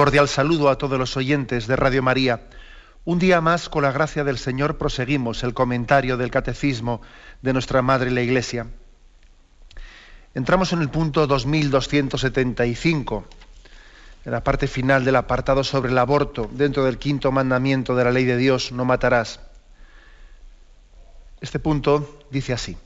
[0.00, 2.48] Cordial saludo a todos los oyentes de Radio María.
[3.04, 7.02] Un día más, con la gracia del Señor, proseguimos el comentario del Catecismo
[7.42, 8.66] de nuestra Madre la Iglesia.
[10.34, 13.26] Entramos en el punto 2275,
[14.24, 18.10] en la parte final del apartado sobre el aborto, dentro del quinto mandamiento de la
[18.10, 19.40] ley de Dios, no matarás.
[21.42, 22.78] Este punto dice así,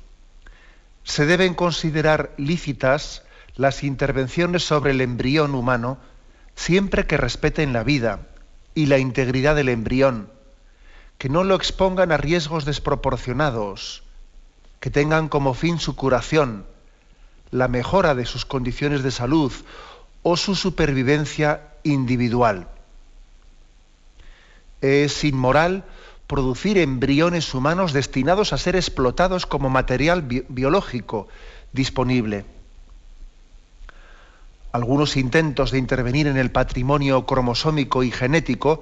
[1.05, 3.23] se deben considerar lícitas
[3.55, 5.99] las intervenciones sobre el embrión humano,
[6.55, 8.27] siempre que respeten la vida
[8.75, 10.31] y la integridad del embrión,
[11.19, 14.03] que no lo expongan a riesgos desproporcionados,
[14.81, 16.67] que tengan como fin su curación,
[17.51, 19.53] la mejora de sus condiciones de salud
[20.23, 22.69] o su supervivencia individual.
[24.81, 25.85] Es inmoral
[26.27, 31.29] producir embriones humanos destinados a ser explotados como material biológico
[31.73, 32.45] disponible
[34.75, 38.81] algunos intentos de intervenir en el patrimonio cromosómico y genético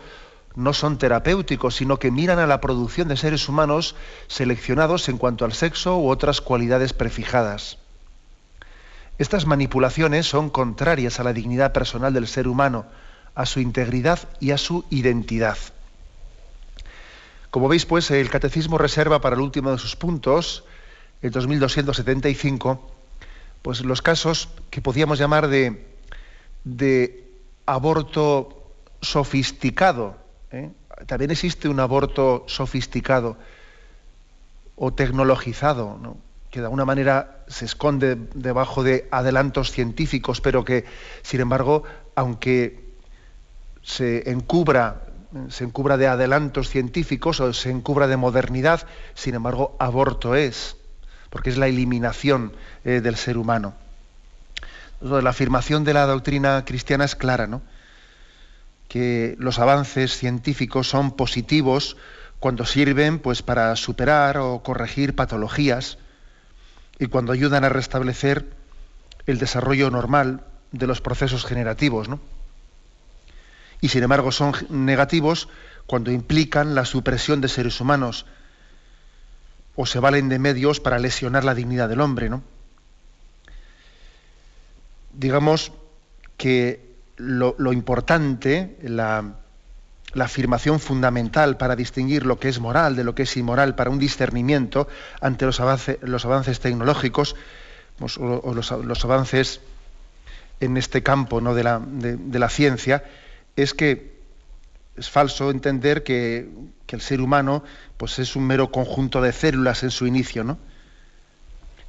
[0.55, 3.95] no son terapéuticos, sino que miran a la producción de seres humanos
[4.27, 7.77] seleccionados en cuanto al sexo u otras cualidades prefijadas.
[9.19, 12.86] Estas manipulaciones son contrarias a la dignidad personal del ser humano,
[13.35, 15.59] a su integridad y a su identidad.
[17.51, 20.64] Como veis, pues, el Catecismo reserva para el último de sus puntos,
[21.20, 22.92] el 2275,
[23.62, 25.89] pues los casos que podíamos llamar de,
[27.64, 30.17] aborto sofisticado.
[30.50, 30.70] ¿eh?
[31.06, 33.36] También existe un aborto sofisticado
[34.77, 36.17] o tecnologizado,
[36.50, 40.84] que de alguna manera se esconde debajo de adelantos científicos, pero que,
[41.23, 41.84] sin embargo,
[42.17, 42.92] aunque
[43.83, 45.06] se encubra,
[45.48, 50.77] se encubra de adelantos científicos o se encubra de modernidad, sin embargo, aborto es
[51.33, 52.53] porque es la eliminación
[52.85, 53.73] eh, del ser humano.
[55.01, 57.63] La afirmación de la doctrina cristiana es clara, ¿no?
[58.87, 61.97] que los avances científicos son positivos
[62.39, 65.97] cuando sirven pues, para superar o corregir patologías
[66.98, 68.45] y cuando ayudan a restablecer
[69.27, 72.11] el desarrollo normal de los procesos generativos.
[72.11, 72.21] ¿no?
[73.81, 75.48] Y sin embargo son negativos
[75.87, 78.27] cuando implican la supresión de seres humanos,
[79.75, 82.43] o se valen de medios para lesionar la dignidad del hombre, ¿no?
[85.15, 85.73] Digamos
[86.37, 89.35] que lo, importante, la,
[90.19, 93.99] afirmación fundamental para distinguir lo que es moral de lo que es inmoral, para un
[93.99, 94.89] discernimiento
[95.21, 97.37] ante los, avances tecnológicos
[97.99, 99.61] pues, o, los, avances
[100.61, 101.55] en este campo ¿no?
[101.55, 103.05] de la ciencia,
[103.57, 104.11] es que
[104.97, 106.48] es falso entender que,
[106.92, 107.64] el ser humano
[107.97, 110.45] pues es un mero conjunto de células en su inicio.
[110.45, 110.58] ¿no?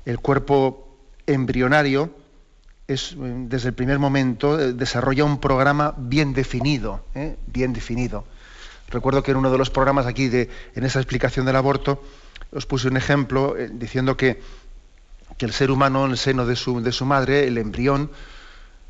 [0.06, 0.98] El cuerpo
[1.28, 2.16] embrionario
[2.88, 7.36] es, desde el primer momento eh, desarrolla un programa bien definido, ¿eh?
[7.48, 8.24] bien definido.
[8.88, 12.02] Recuerdo que en uno de los programas aquí, de, en esa explicación del aborto,
[12.54, 14.40] os puse un ejemplo eh, diciendo que,
[15.38, 18.10] que, el ser humano en el seno de su, de su madre, el embrión,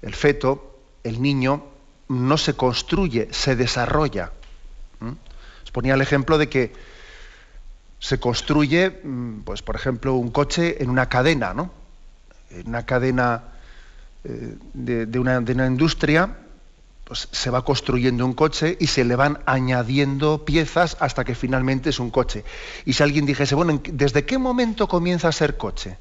[0.04, 1.73] el feto, el niño,
[2.14, 4.32] no se construye, se desarrolla.
[5.64, 6.74] Os ponía el ejemplo de que
[8.00, 11.72] se construye, mm, pues por ejemplo, un coche en una cadena, ¿no?
[12.50, 13.44] En una cadena
[14.26, 16.36] eh, de, una, de, una, industria,
[17.06, 21.90] pues se va construyendo un coche y se le van añadiendo piezas hasta que finalmente
[21.92, 22.44] es un coche.
[22.86, 25.98] Y si alguien dijese, bueno, ¿desde qué momento comienza a ser coche?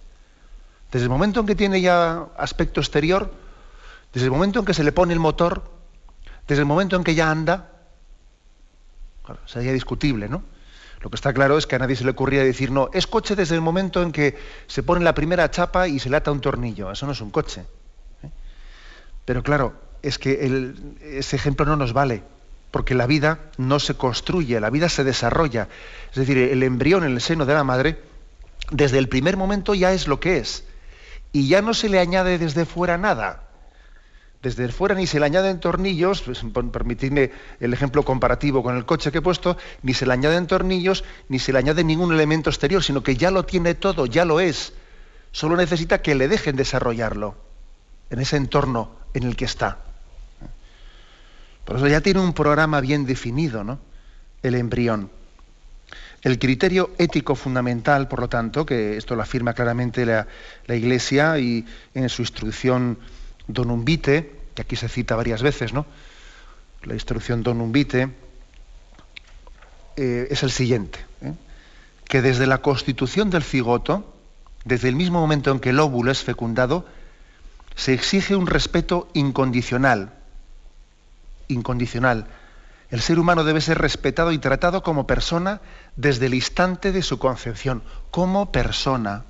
[0.91, 3.33] ¿Desde el momento en que tiene ya aspecto exterior?
[4.13, 5.63] ¿Desde el momento en que se le pone el motor?
[6.47, 7.71] Desde el momento en que ya anda,
[9.47, 10.43] sería discutible, ¿no?
[11.01, 13.35] Lo que está claro es que a nadie se le ocurría decir, no, es coche
[13.35, 16.41] desde el momento en que se pone la primera chapa y se le ata un
[16.41, 16.93] tornillo.
[16.93, 17.65] Eso no es un coche.
[18.23, 18.31] ¿eh?
[19.25, 22.23] Pero claro, es que ese ejemplo no nos vale,
[22.71, 25.69] porque la vida no se construye, la vida se desarrolla.
[26.11, 28.01] Es decir, el embrión en el seno de la madre,
[28.71, 30.65] desde el primer momento ya es lo que es.
[31.33, 33.49] Y ya no se le añade desde fuera nada
[34.43, 37.31] desde fuera ni se le añaden tornillos, pues, permitidme
[37.61, 41.39] el ejemplo comparativo con el coche que he puesto, ni se le añaden tornillos, ni
[41.39, 44.73] se le añade ningún elemento exterior, sino que ya lo tiene todo, ya lo es.
[45.31, 47.37] Solo necesita que le dejen desarrollarlo
[48.11, 49.79] en ese entorno en el que está.
[51.65, 53.79] Por eso ya tiene un programa bien definido, ¿no?
[54.43, 55.11] El embrión.
[56.23, 60.27] El criterio ético fundamental, por lo tanto, que esto lo afirma claramente la,
[60.69, 61.65] Iglesia y
[61.95, 62.99] en su instrucción
[63.53, 65.87] Donum Vitae, que aquí se cita varias veces, ¿no?
[66.85, 68.09] La instrucción Donum Vitae
[69.97, 71.35] eh, es el siguiente, ¿eh?
[72.07, 74.15] que desde la constitución del cigoto,
[74.65, 76.87] desde el mismo momento en que el óvulo es fecundado,
[77.75, 80.13] se exige un respeto incondicional,
[81.49, 82.27] incondicional.
[82.91, 85.61] El ser humano debe ser respetado y tratado como persona
[85.97, 89.25] desde el instante de su concepción, como persona.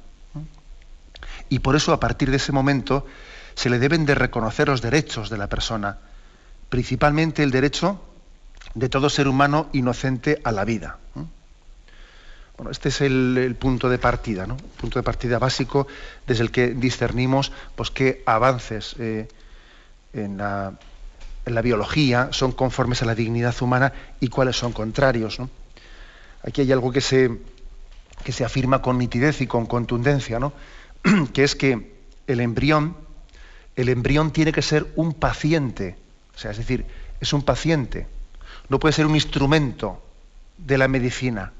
[1.48, 3.06] Y por eso, a partir de ese momento,
[3.54, 5.98] se le deben de reconocer los derechos de la persona,
[6.68, 8.00] principalmente el derecho
[8.74, 10.98] de todo ser humano inocente a la vida.
[12.56, 14.56] Bueno, este es el, punto de partida, ¿no?
[14.56, 15.86] punto de partida básico
[16.26, 19.26] desde el que discernimos pues, qué avances eh,
[20.12, 20.72] en, la,
[21.62, 25.38] biología son conformes a la dignidad humana y cuáles son contrarios.
[26.44, 27.30] Aquí hay algo que se,
[28.22, 30.52] que se afirma con nitidez y con contundencia, ¿no?
[31.32, 31.96] que es que
[32.26, 32.96] el embrión,
[33.76, 35.96] el embrión tiene que ser un paciente,
[36.34, 36.84] o sea, es decir,
[37.20, 38.06] es un paciente,
[38.68, 40.02] no puede ser un instrumento
[40.58, 41.52] de la medicina.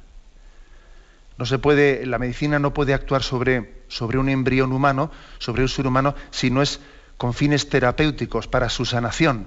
[1.39, 5.69] No se puede, la medicina no puede actuar sobre, sobre un embrión humano, sobre un
[5.69, 6.81] ser humano, si no es
[7.17, 9.47] con fines terapéuticos para su sanación.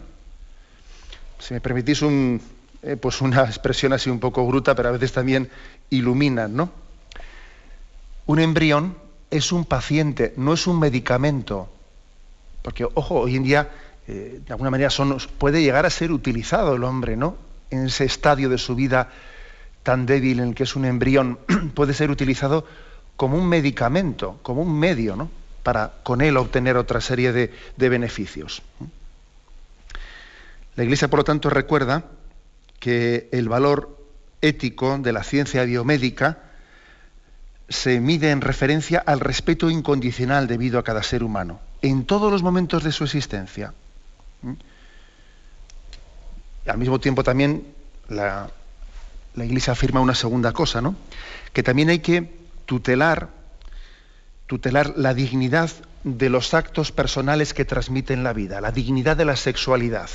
[1.39, 2.41] Si me permitís un,
[2.81, 5.49] eh, pues una expresión así un poco bruta, pero a veces también
[5.89, 6.71] ilumina, ¿no?
[8.25, 8.97] Un embrión
[9.29, 11.69] es un paciente, no es un medicamento.
[12.65, 13.69] Porque, ojo, hoy en día,
[14.07, 14.89] eh, de alguna manera,
[15.37, 17.37] puede llegar a ser utilizado el hombre, ¿no?
[17.69, 19.11] En ese estadio de su vida
[19.83, 21.37] tan débil en el que es un embrión,
[21.75, 22.65] puede ser utilizado
[23.17, 25.29] como un medicamento, como un medio, ¿no?
[25.61, 28.63] Para con él obtener otra serie de, de beneficios.
[30.75, 32.05] La Iglesia, por lo tanto, recuerda
[32.79, 33.95] que el valor
[34.41, 36.39] ético de la ciencia biomédica
[37.69, 42.43] se mide en referencia al respeto incondicional debido a cada ser humano, en todos los
[42.43, 43.73] momentos de su existencia.
[44.41, 44.53] ¿Mm?
[46.67, 47.63] al mismo tiempo también
[48.09, 48.49] la,
[49.35, 50.95] Iglesia afirma una segunda cosa, ¿no?
[51.53, 52.33] Que también hay que
[52.65, 53.29] tutelar,
[54.47, 55.69] tutelar la dignidad
[56.03, 60.09] de los actos personales que transmiten la vida, la dignidad de la sexualidad.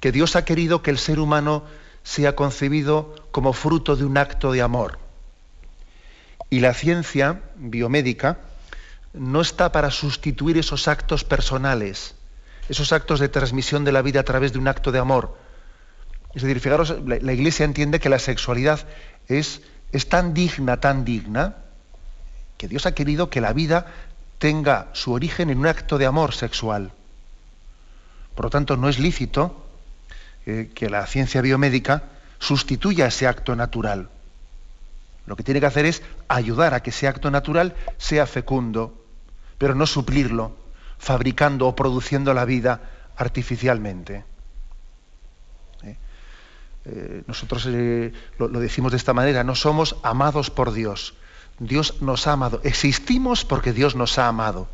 [0.00, 1.64] Que Dios ha querido que el ser humano
[2.04, 4.98] sea concebido como fruto de un acto de amor.
[6.48, 8.38] Y la ciencia biomédica
[9.16, 12.14] no está para sustituir esos actos personales,
[12.68, 15.36] esos actos de transmisión de la vida a través de un acto de amor.
[16.34, 18.80] Es decir, fijaros, la, Iglesia entiende que la sexualidad
[19.26, 19.62] es,
[20.08, 21.56] tan digna, tan digna,
[22.58, 23.86] que Dios ha querido que la vida
[24.38, 26.92] tenga su origen en un acto de amor sexual.
[28.34, 29.66] Por lo tanto, no es lícito
[30.44, 32.04] eh, que la ciencia biomédica
[32.38, 34.10] sustituya ese acto natural.
[35.24, 39.05] Lo que tiene que hacer es ayudar a que ese acto natural sea fecundo,
[39.58, 40.56] pero no suplirlo,
[40.98, 42.80] fabricando o produciendo la vida
[43.16, 44.24] artificialmente.
[45.82, 45.96] ¿Eh?
[46.84, 51.14] Eh, nosotros eh, lo, decimos de esta manera, no somos amados por Dios.
[51.58, 52.60] Dios nos ha amado.
[52.64, 54.68] Existimos porque Dios nos ha amado.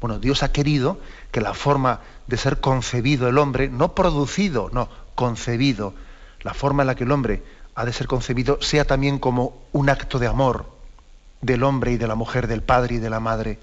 [0.00, 1.00] Bueno, Dios ha querido
[1.32, 5.94] que la forma de ser concebido el hombre, no producido, no, concebido,
[6.42, 7.42] la forma en la que el hombre
[7.74, 10.66] ha de ser concebido sea también como un acto de amor
[11.40, 13.58] del hombre y de la mujer, del padre y de la madre.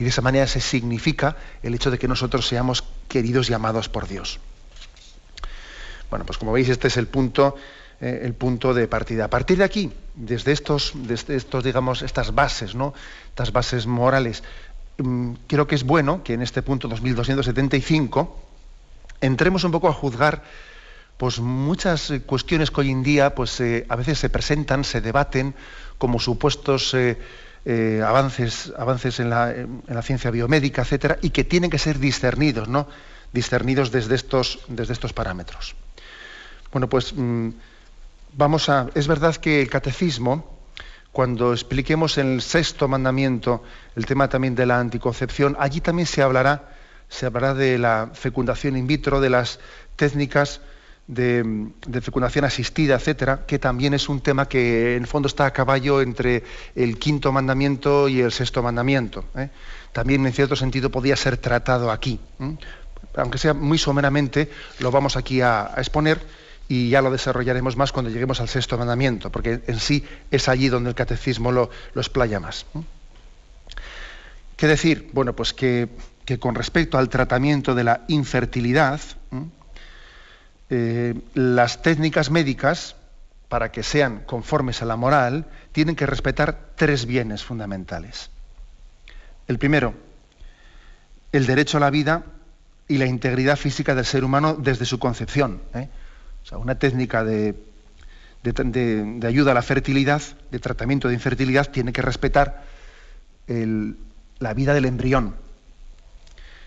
[0.00, 3.90] Y de esa manera se significa el hecho de que nosotros seamos queridos y amados
[3.90, 4.40] por Dios.
[6.08, 7.54] Bueno, pues como veis, este es el punto,
[8.00, 9.26] eh, el punto de partida.
[9.26, 12.94] A partir de aquí, desde estos, desde estos, digamos, estas bases, ¿no?
[13.28, 14.42] Estas bases morales,
[14.96, 18.40] mm, creo que es bueno que en este punto 2275
[19.20, 20.42] entremos un poco a juzgar
[21.18, 25.54] pues muchas cuestiones que hoy en día pues, eh, a veces se presentan, se debaten
[25.98, 27.18] como supuestos eh,
[27.66, 32.68] avances, avances en la, en, la, ciencia biomédica, etcétera, y que tienen que ser discernidos,
[32.68, 32.88] ¿no?
[33.32, 35.74] discernidos desde estos, desde estos parámetros.
[36.72, 37.50] Bueno, pues mm,
[38.34, 38.88] vamos a.
[38.94, 40.58] Es verdad que el catecismo,
[41.12, 43.62] cuando expliquemos en el sexto mandamiento
[43.96, 46.76] el tema también de la anticoncepción, allí también se hablará,
[47.08, 49.58] se hablará de la fecundación in vitro, de las
[49.96, 50.60] técnicas
[51.10, 56.00] de, fecundación asistida, etcétera, que también es un tema que en fondo está a caballo
[56.00, 56.44] entre
[56.76, 59.24] el quinto mandamiento y el sexto mandamiento.
[59.36, 59.50] ¿eh?
[59.92, 62.20] También en cierto sentido podía ser tratado aquí.
[63.16, 66.20] Aunque sea muy someramente, lo vamos aquí a, exponer
[66.68, 70.68] y ya lo desarrollaremos más cuando lleguemos al sexto mandamiento, porque en sí es allí
[70.68, 72.66] donde el catecismo lo, explaya más.
[74.56, 75.10] ¿Qué decir?
[75.12, 75.88] Bueno, pues que,
[76.38, 79.00] con respecto al tratamiento de la infertilidad,
[80.70, 82.94] eh, las técnicas médicas,
[83.48, 88.30] para que sean conformes a la moral, tienen que respetar tres bienes fundamentales.
[89.48, 89.94] El primero,
[91.32, 92.22] el derecho a la vida
[92.86, 95.60] y la integridad física del ser humano desde su concepción.
[95.74, 95.88] ¿eh?
[96.44, 97.56] O sea, una técnica de,
[99.26, 100.22] ayuda a la fertilidad,
[100.52, 102.62] de tratamiento de infertilidad, tiene que respetar
[103.48, 105.34] la vida del embrión.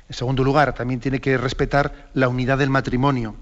[0.09, 3.35] En segundo lugar, también tiene que respetar la unidad del matrimonio.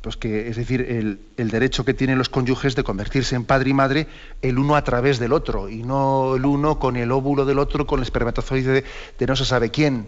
[0.00, 3.74] Pues que, es decir, el, derecho que tienen los cónyuges de convertirse en padre y
[3.74, 4.06] madre
[4.42, 7.86] el uno a través del otro, y no el uno con el óvulo del otro,
[7.86, 8.84] con el espermatozoide
[9.18, 10.06] de, no se sabe quién.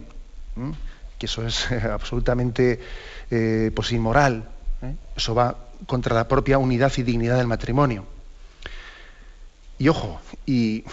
[1.17, 2.79] Que eso es absolutamente
[3.31, 4.49] eh, pues inmoral.
[4.81, 4.95] ¿eh?
[5.15, 8.05] Eso va contra la propia unidad y dignidad del matrimonio.
[9.77, 10.83] Y ojo, y,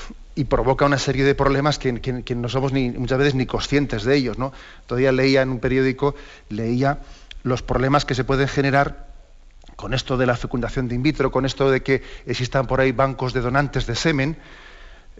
[0.48, 1.92] provoca una serie de problemas que,
[2.34, 4.38] no somos ni, muchas veces ni conscientes de ellos.
[4.38, 4.52] ¿no?
[4.86, 6.14] Todavía leía en un periódico,
[6.48, 6.98] leía
[7.42, 9.12] los problemas que se pueden generar
[9.76, 12.92] con esto de la fecundación de in vitro, con esto de que existan por ahí
[12.92, 14.36] bancos de donantes de semen,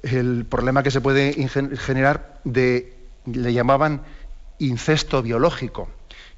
[0.03, 1.33] el problema que se puede
[1.79, 2.95] generar de,
[3.27, 4.03] le llamaban
[4.59, 5.89] incesto biológico.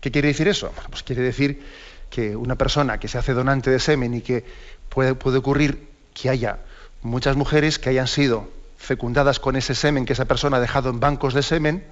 [0.00, 0.72] ¿Qué quiere decir eso?
[0.90, 1.62] pues quiere decir
[2.10, 4.44] que una persona que se hace donante de semen y que
[4.88, 6.58] puede, puede ocurrir que haya
[7.02, 11.00] muchas mujeres que hayan sido fecundadas con ese semen que esa persona ha dejado en
[11.00, 11.84] bancos de semen,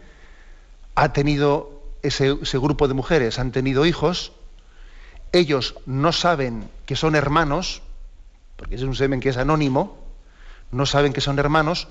[0.95, 4.33] ha tenido ese, grupo de mujeres han tenido hijos,
[5.33, 7.83] ellos no saben que son hermanos,
[8.57, 9.99] porque es un semen que es anónimo,
[10.71, 11.89] no saben que son hermanos,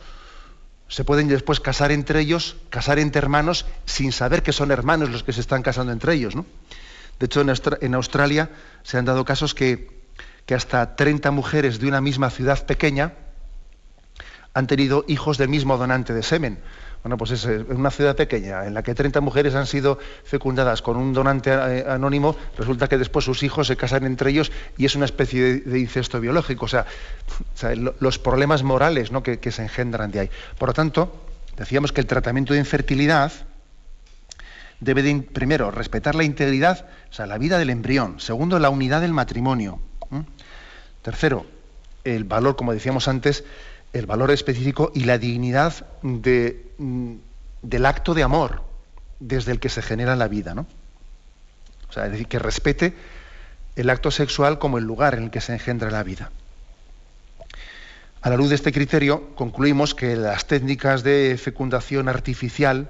[0.87, 5.23] se pueden después casar entre ellos, casar entre hermanos, sin saber que son hermanos los
[5.23, 6.35] que se están casando entre ellos.
[6.35, 6.45] ¿no?
[7.19, 8.49] De hecho, en, Australia
[8.83, 10.01] se han dado casos que,
[10.45, 13.13] que hasta 30 mujeres de una misma ciudad pequeña
[14.53, 16.59] han tenido hijos del mismo donante de semen.
[17.03, 20.97] Bueno, pues es una ciudad pequeña en la que 30 mujeres han sido fecundadas con
[20.97, 24.95] un donante eh, anónimo, resulta que después sus hijos se casan entre ellos y es
[24.95, 26.65] una especie de, incesto biológico.
[26.65, 26.85] O sea,
[27.99, 30.29] los problemas morales que, se engendran de ahí.
[30.59, 31.25] Por lo tanto,
[31.57, 33.31] decíamos que el tratamiento de infertilidad
[34.79, 38.19] debe de, primero, respetar la integridad, o sea, la vida del embrión.
[38.19, 39.79] Segundo, la unidad del matrimonio.
[41.01, 41.47] Tercero,
[42.03, 43.43] el valor, como decíamos antes,
[43.93, 47.13] el valor específico y la dignidad mm,
[47.61, 48.63] del acto de amor
[49.19, 50.65] desde el que se genera la vida, ¿no?
[51.89, 52.93] O sea, es decir, que respete
[53.75, 56.31] el acto sexual como el lugar en el que se engendra la vida.
[58.21, 62.89] A la luz de este criterio, concluimos que las técnicas de fecundación artificial,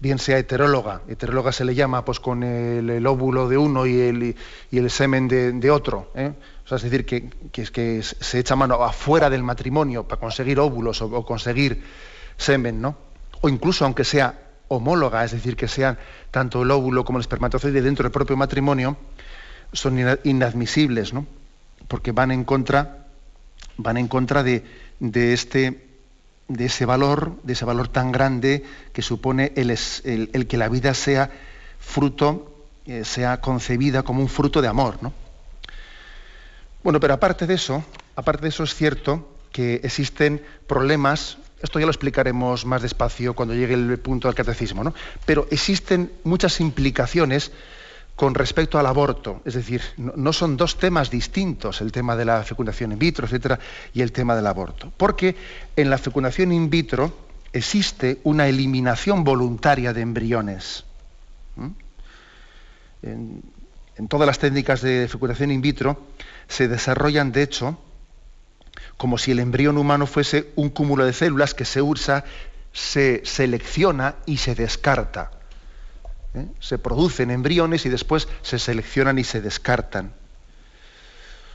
[0.00, 4.36] bien sea heteróloga, heteróloga se le llama pues con el, óvulo de uno y
[4.70, 6.32] el, semen de, otro, ¿eh?
[6.74, 11.84] Es decir, que, que, se echa mano afuera del matrimonio para conseguir óvulos o, conseguir
[12.36, 12.96] semen, ¿no?
[13.40, 15.96] O incluso aunque sea homóloga, es decir, que sean
[16.32, 18.96] tanto el óvulo como el espermatozoide dentro del propio matrimonio,
[19.72, 21.26] son inadmisibles, ¿no?
[21.86, 23.06] Porque van en contra,
[23.76, 24.64] van en contra de,
[25.00, 25.86] este,
[26.48, 31.30] de ese valor, de ese valor tan grande que supone el, que la vida sea
[31.78, 35.12] fruto, eh, sea concebida como un fruto de amor, ¿no?
[36.86, 37.82] Bueno, pero aparte de eso,
[38.14, 43.54] aparte de eso es cierto que existen problemas, esto ya lo explicaremos más despacio cuando
[43.54, 44.94] llegue el punto del catecismo, ¿no?
[45.24, 47.50] Pero existen muchas implicaciones
[48.14, 52.44] con respecto al aborto, es decir, no, son dos temas distintos, el tema de la
[52.44, 53.58] fecundación in vitro, etcétera,
[53.92, 55.34] y el tema del aborto, porque
[55.74, 57.12] en la fecundación in vitro
[57.52, 60.84] existe una eliminación voluntaria de embriones.
[63.02, 65.98] en todas las técnicas de fecundación in vitro
[66.48, 67.78] se desarrollan, de hecho,
[68.96, 72.24] como si el embrión humano fuese un cúmulo de células que se usa,
[72.72, 75.30] se selecciona y se descarta.
[76.34, 76.46] ¿eh?
[76.60, 80.12] Se producen embriones y después se seleccionan y se descartan.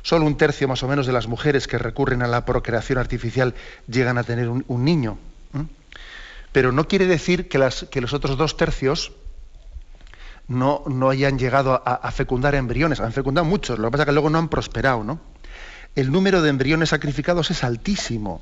[0.04, 3.54] Solo un tercio más o menos de las mujeres que recurren a la procreación artificial
[3.88, 5.18] llegan a tener un, niño.
[5.54, 5.64] ¿eh?
[6.52, 9.12] Pero no quiere decir que, que los otros dos tercios
[10.52, 13.00] no, no hayan llegado a, fecundar embriones.
[13.00, 15.20] Han fecundado muchos, lo que pasa es que luego no han prosperado, ¿no?
[15.96, 18.42] El número de embriones sacrificados es altísimo.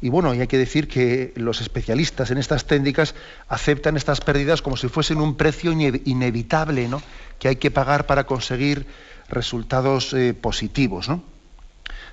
[0.00, 3.14] Y bueno, y hay que decir que los especialistas en estas técnicas
[3.48, 7.00] aceptan estas pérdidas como si fuesen un precio inevitable, ¿no?
[7.38, 8.86] Que hay que pagar para conseguir
[9.28, 11.22] resultados eh, positivos, ¿no?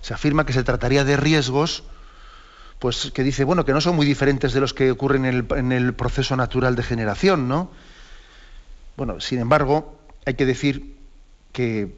[0.02, 1.84] Se afirma que se trataría de riesgos
[2.80, 5.94] pues que dice, bueno, que no son muy diferentes de los que ocurren en el,
[5.94, 7.72] proceso natural de generación, ¿no?
[8.96, 10.96] Bueno, sin embargo, hay que decir
[11.52, 11.94] que,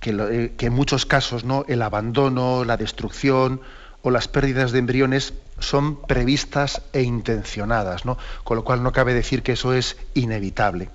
[0.00, 1.64] que, eh, en muchos casos, ¿no?
[1.68, 3.60] El abandono, la destrucción
[4.02, 8.18] o las pérdidas de embriones son previstas e intencionadas, ¿no?
[8.44, 10.90] con lo cual no cabe decir que eso es inevitable.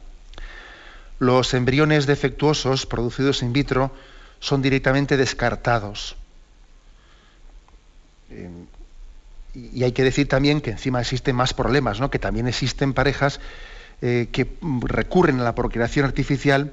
[1.18, 3.92] Los embriones defectuosos producidos in vitro
[4.40, 6.16] son directamente descartados.
[8.32, 8.50] Eh,
[9.54, 12.12] y hay que decir también que encima existen más problemas, ¿no?
[12.12, 13.40] que también existen parejas
[14.02, 14.48] eh, que
[14.82, 16.72] recurren a la procreación artificial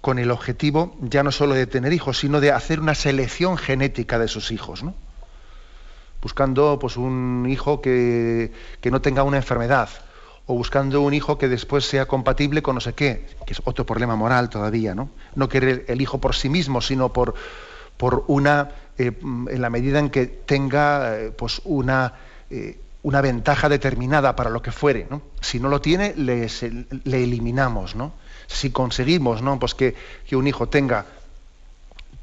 [0.00, 4.18] con el objetivo ya no solo de tener hijos, sino de hacer una selección genética
[4.18, 4.94] de sus hijos, ¿no?
[6.22, 8.52] buscando pues, un hijo que,
[8.90, 9.90] no tenga una enfermedad,
[10.46, 13.84] o buscando un hijo que después sea compatible con no sé qué, que es otro
[13.84, 15.10] problema moral todavía, ¿no?
[15.34, 17.34] No querer el hijo por sí mismo, sino por,
[17.96, 22.12] por una, eh, en la medida en que tenga eh, pues una,
[22.50, 25.22] eh, una ventaja determinada para lo que fuere, ¿no?
[25.40, 26.46] Si no lo tiene, le,
[27.04, 28.12] le eliminamos, ¿no?
[28.48, 29.58] Si conseguimos, ¿no?
[29.58, 29.94] Pues que,
[30.26, 31.06] que un hijo tenga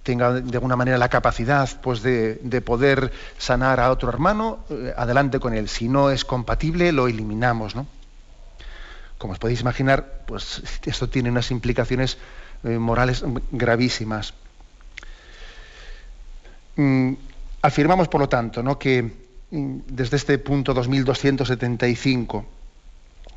[0.04, 4.60] tenga de alguna manera la capacidad pues, de, poder sanar a otro hermano,
[4.96, 5.68] adelante con él.
[5.68, 7.76] Si no es compatible, lo eliminamos.
[7.76, 7.86] ¿no?
[9.18, 12.18] Como os podéis imaginar, pues esto tiene unas implicaciones
[12.64, 14.34] morales gravísimas.
[16.80, 17.14] Mm,
[17.62, 18.80] afirmamos, por lo tanto, ¿no?
[18.80, 22.46] que mm, desde este punto 2275,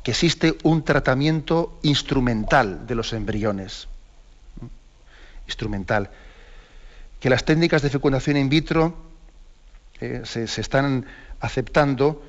[0.01, 3.89] que existe un tratamiento instrumental de los embriones.
[5.45, 6.09] Instrumental
[7.19, 8.95] que las técnicas de fecundación in vitro
[10.01, 11.05] eh, se, están
[11.39, 12.21] aceptando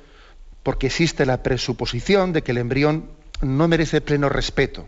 [0.63, 3.09] porque existe la presuposición de que el embrión
[3.41, 4.87] no merece pleno respeto.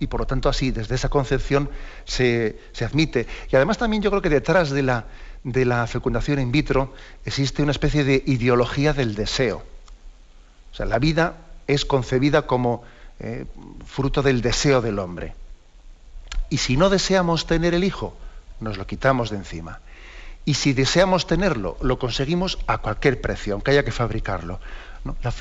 [0.00, 1.70] Y por lo tanto así, desde esa concepción
[2.04, 3.28] se, admite.
[3.48, 5.06] Y además también yo creo que detrás de la,
[5.46, 6.92] de la fecundación in vitro
[7.24, 9.62] existe una especie de ideología del deseo.
[10.72, 11.36] O sea, la vida
[11.68, 12.82] es concebida como
[13.20, 13.46] eh,
[13.86, 15.34] fruto del deseo del hombre.
[16.50, 18.16] Y si no deseamos tener el hijo,
[18.58, 19.78] nos lo quitamos de encima.
[20.44, 24.58] Y si deseamos tenerlo, lo conseguimos a cualquier precio, aunque haya que fabricarlo.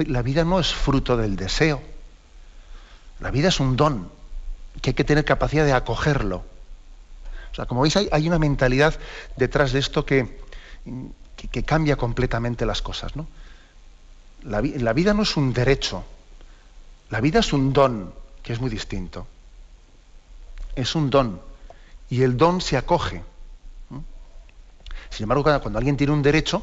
[0.08, 1.82] la, vida no es fruto del deseo.
[3.20, 4.12] La vida es un don
[4.82, 6.44] que hay que tener capacidad de acogerlo.
[7.56, 9.00] O sea, como veis, hay, una mentalidad
[9.38, 10.42] detrás de esto que,
[11.38, 13.16] que, cambia completamente las cosas.
[13.16, 13.28] ¿no?
[14.44, 16.04] La, vida no es un derecho,
[17.10, 18.14] la vida es un don,
[18.44, 19.26] que es muy distinto.
[20.76, 21.40] Es un don
[22.10, 23.24] y el don se acoge.
[25.10, 26.62] Sin embargo, cuando alguien tiene un derecho,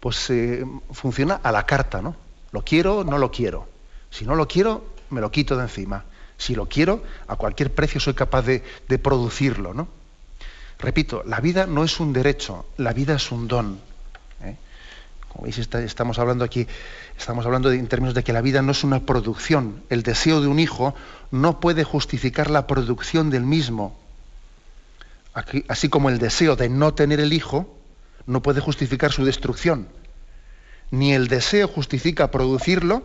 [0.00, 2.16] pues eh, funciona a la carta, ¿no?
[2.50, 3.68] Lo quiero, no lo quiero.
[4.08, 6.06] Si no lo quiero, me lo quito de encima.
[6.38, 8.62] Si lo quiero, a cualquier precio soy capaz de,
[9.02, 9.86] producirlo, ¿no?
[10.78, 13.78] Repito, la vida no es un derecho, la vida es un don.
[14.42, 14.56] ¿eh?
[15.28, 16.66] Como veis, estamos hablando aquí,
[17.18, 19.82] estamos hablando en términos de que la vida no es una producción.
[19.88, 20.94] El deseo de un hijo
[21.30, 23.98] no puede justificar la producción del mismo
[25.68, 27.76] así como el deseo de no tener el hijo
[28.26, 29.88] no puede justificar su destrucción.
[30.90, 33.02] Ni el deseo justifica producirlo,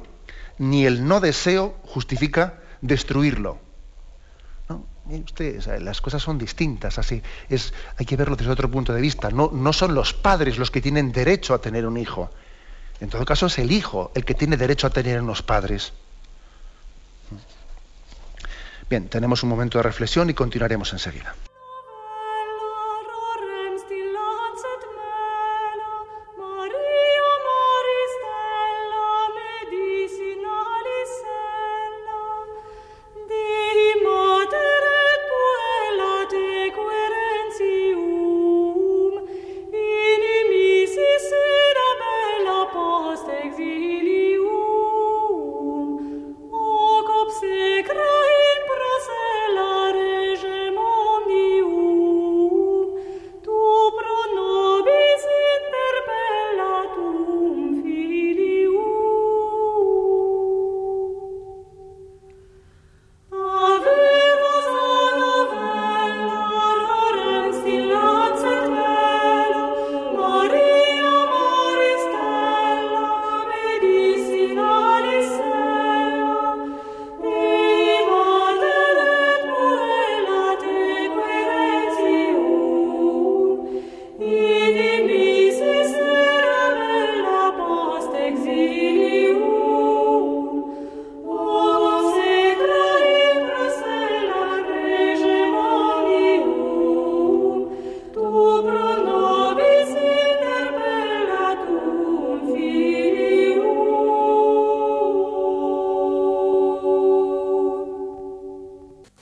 [0.57, 3.57] ni el no deseo justifica destruirlo.
[5.79, 9.29] Las cosas son distintas, así es, hay que verlo desde otro punto de vista.
[9.29, 12.29] No, no son los padres los que tienen derecho a tener un hijo.
[12.99, 15.93] En todo caso es el hijo el que tiene derecho a tener unos padres.
[18.89, 21.35] Bien, tenemos un momento de reflexión y continuaremos enseguida.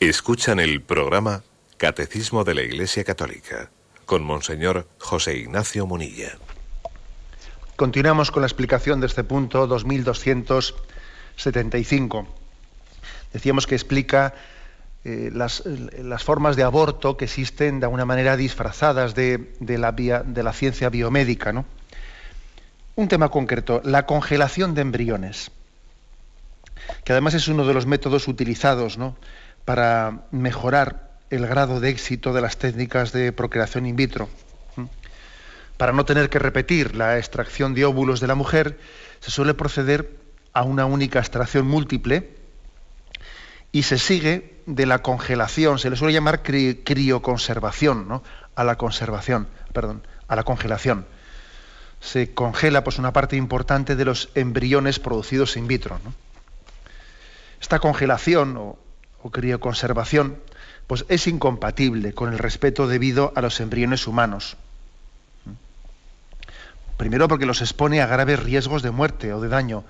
[0.09, 1.43] Escuchan el programa
[1.75, 3.69] Catecismo de la Iglesia Católica
[4.05, 6.37] con Monseñor José Ignacio Munilla.
[7.75, 12.25] Continuamos con la explicación de este punto 2275.
[13.33, 14.33] Decíamos que explica
[15.03, 15.61] eh, las,
[16.23, 21.51] formas de aborto que existen de alguna manera disfrazadas de, la, de la, ciencia biomédica.
[21.51, 21.65] ¿no?
[22.95, 25.51] Un tema concreto, la congelación de embriones,
[27.03, 28.97] que además es uno de los métodos utilizados
[29.67, 34.29] para mejorar el grado de éxito de las técnicas de procreación in vitro
[35.75, 38.79] para no tener que repetir la extracción de óvulos de la mujer,
[39.19, 40.15] se suele proceder
[40.53, 42.31] a una única extracción múltiple
[43.73, 48.23] y se sigue de la congelación, se le suele llamar crioconservación, ¿no?
[48.55, 51.05] a la conservación, perdón, a la congelación.
[51.99, 55.99] Se congela pues, una parte importante de los embriones producidos in vitro.
[57.59, 58.79] Esta congelación o,
[59.27, 60.39] o crioconservación
[60.87, 64.55] pues, es incompatible con el respeto debido a los embriones humanos.
[66.95, 69.83] Primero porque los expone a graves riesgos de muerte o de daño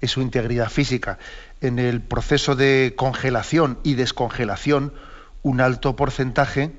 [0.00, 1.18] en su integridad física.
[1.60, 4.92] En el proceso de congelación y descongelación,
[5.42, 6.72] un alto porcentaje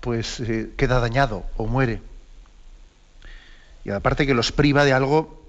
[0.00, 2.00] pues eh, queda dañado o muere.
[3.84, 5.42] Y aparte que los priva de algo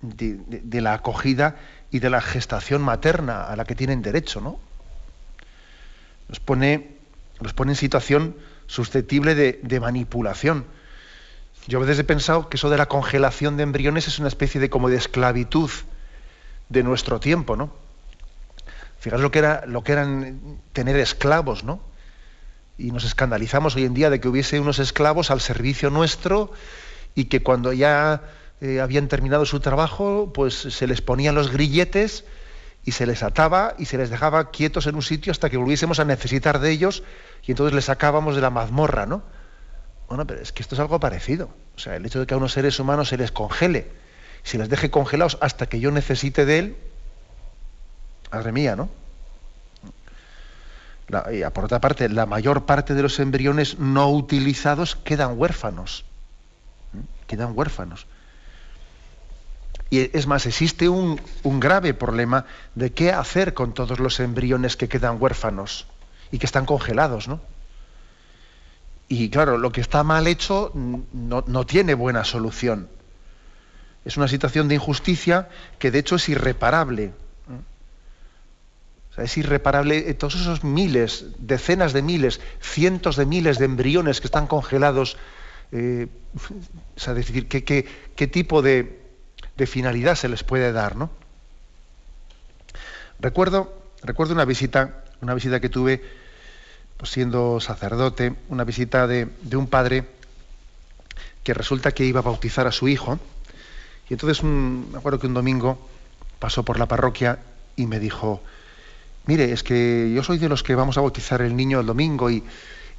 [0.00, 1.56] de, la acogida
[1.90, 4.58] y de la gestación materna a la que tienen derecho, ¿no?
[6.28, 6.96] Los pone,
[7.54, 8.36] pone en situación
[8.66, 10.66] susceptible de manipulación
[11.68, 14.60] yo a veces he pensado que eso de la congelación de embriones es una especie
[14.60, 15.70] de como de esclavitud
[16.68, 17.72] de nuestro tiempo, ¿no?
[19.00, 21.80] Fijaros lo que era, lo que eran tener esclavos, ¿no?
[22.78, 26.52] Y nos escandalizamos hoy en día de que hubiese unos esclavos al servicio nuestro
[27.16, 28.22] y que cuando ya
[28.60, 32.24] eh, habían terminado su trabajo, pues se les ponían los grilletes
[32.86, 35.98] y se les ataba y se les dejaba quietos en un sitio hasta que volviésemos
[35.98, 37.02] a necesitar de ellos
[37.42, 39.22] y entonces les sacábamos de la mazmorra, ¿no?
[40.08, 41.50] Bueno, pero es que esto es algo parecido.
[41.74, 43.90] O sea, el hecho de que a unos seres humanos se les congele,
[44.44, 46.76] si les deje congelados hasta que yo necesite de él,
[48.30, 48.88] madre mía, ¿no?
[51.32, 56.04] y por otra parte, la mayor parte de los embriones no utilizados quedan huérfanos.
[57.26, 58.06] Quedan huérfanos.
[59.88, 64.88] Y es más, existe un, grave problema de qué hacer con todos los embriones que
[64.88, 65.86] quedan huérfanos
[66.32, 67.40] y que están congelados, ¿no?
[69.08, 72.88] Y claro, lo que está mal hecho no, tiene buena solución.
[74.04, 77.12] Es una situación de injusticia que de hecho es irreparable.
[79.16, 84.48] es irreparable todos esos miles, decenas de miles, cientos de miles de embriones que están
[84.48, 85.16] congelados.
[85.70, 86.08] Eh,
[86.96, 89.05] o sea, decir, ¿qué, qué, tipo de,
[89.56, 90.96] de, finalidad se les puede dar?
[90.96, 91.10] ¿no?
[93.18, 96.02] Recuerdo, recuerdo una visita, una visita que tuve
[96.96, 100.04] pues siendo sacerdote, una visita de, un padre
[101.42, 103.18] que resulta que iba a bautizar a su hijo.
[104.08, 105.78] Y entonces me acuerdo que un domingo
[106.38, 107.38] pasó por la parroquia
[107.76, 108.42] y me dijo,
[109.26, 112.30] mire, es que yo soy de los que vamos a bautizar el niño el domingo
[112.30, 112.42] y,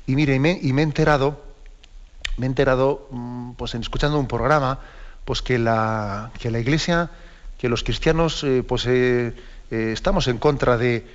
[0.07, 1.41] mire, y me, he enterado,
[2.37, 4.79] me he enterado, mm, pues en, escuchando un programa,
[5.27, 7.09] pues que la, que la iglesia,
[7.57, 9.33] que los cristianos, eh, pues eh,
[9.69, 11.05] eh, estamos en contra de,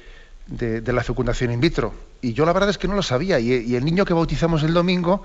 [0.48, 1.94] de, la fecundación in vitro.
[2.20, 3.40] Y yo la verdad es que no lo sabía.
[3.40, 5.22] Y, el niño que bautizamos el domingo,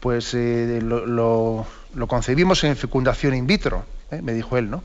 [0.00, 1.66] pues eh, lo,
[2.06, 4.84] concebimos en fecundación in vitro, me dijo él, ¿no?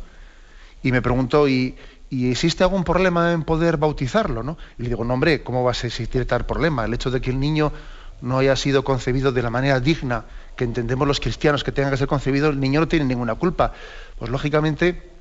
[0.82, 1.76] Y me preguntó, ¿y,
[2.10, 4.44] existe algún problema en poder bautizarlo?
[4.44, 4.58] ¿no?
[4.80, 6.86] Y le digo, no, hombre, ¿cómo va a existir tal problema?
[6.86, 7.74] El hecho de que el niño
[8.22, 10.24] no haya sido concebido de la manera digna
[10.56, 13.74] que entendemos los cristianos que tenga que ser concebido, el niño no tiene ninguna culpa.
[14.20, 15.12] Pues lógicamente,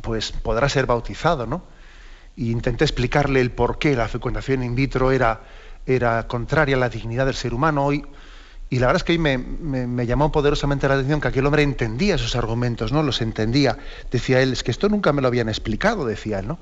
[0.00, 1.62] pues podrá ser bautizado, ¿no?
[2.36, 5.40] y intenté explicarle el por qué la fecundación in vitro era,
[5.86, 7.92] era contraria a la dignidad del ser humano.
[7.92, 8.04] Y,
[8.70, 11.62] y la verdad es que ahí me, me, llamó poderosamente la atención que aquel hombre
[11.62, 13.02] entendía esos argumentos, ¿no?
[13.02, 13.78] Los entendía.
[14.10, 16.58] Decía él, es que esto nunca me lo habían explicado, decía él, ¿no?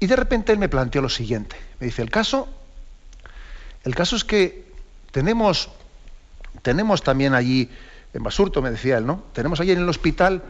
[0.00, 1.56] Y de repente él me planteó lo siguiente.
[1.78, 2.48] Me dice, el caso,
[3.84, 4.66] el caso es que
[5.12, 5.70] tenemos,
[6.62, 7.70] tenemos también allí,
[8.12, 9.24] en Basurto, me decía él, ¿no?
[9.32, 10.42] Tenemos allí en el hospital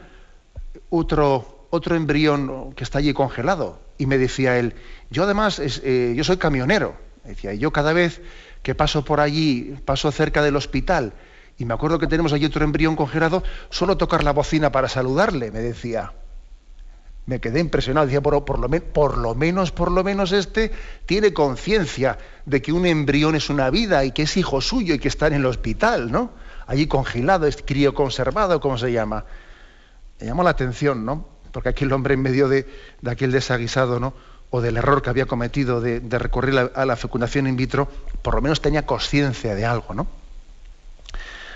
[0.91, 3.81] otro, otro embrión que está allí congelado.
[3.99, 4.75] Y me decía él,
[5.11, 6.97] yo además, eh, yo soy camionero.
[7.25, 8.23] Decía, yo cada vez
[8.63, 11.13] que paso por allí, paso cerca del hospital,
[11.59, 15.51] y me acuerdo que tenemos allí otro embrión congelado, solo tocar la bocina para saludarle,
[15.51, 16.13] me decía.
[17.29, 18.69] Me quedé impresionado, decía, por, por, lo,
[19.35, 20.73] menos, por lo menos este
[21.07, 24.99] tiene conciencia de que un embrión es una vida y que es hijo suyo y
[24.99, 26.33] que está en el hospital, ¿no?
[26.67, 29.25] Allí congelado, es crioconservado, ¿cómo se llama?
[30.19, 31.39] Me llamó la atención, ¿no?
[31.53, 32.67] porque aquí el hombre en medio de,
[33.07, 34.15] aquel desaguisado, ¿no?
[34.51, 37.89] o del error que había cometido de, recurrir a, la fecundación in vitro,
[38.23, 40.07] por lo menos tenía conciencia de algo, ¿no?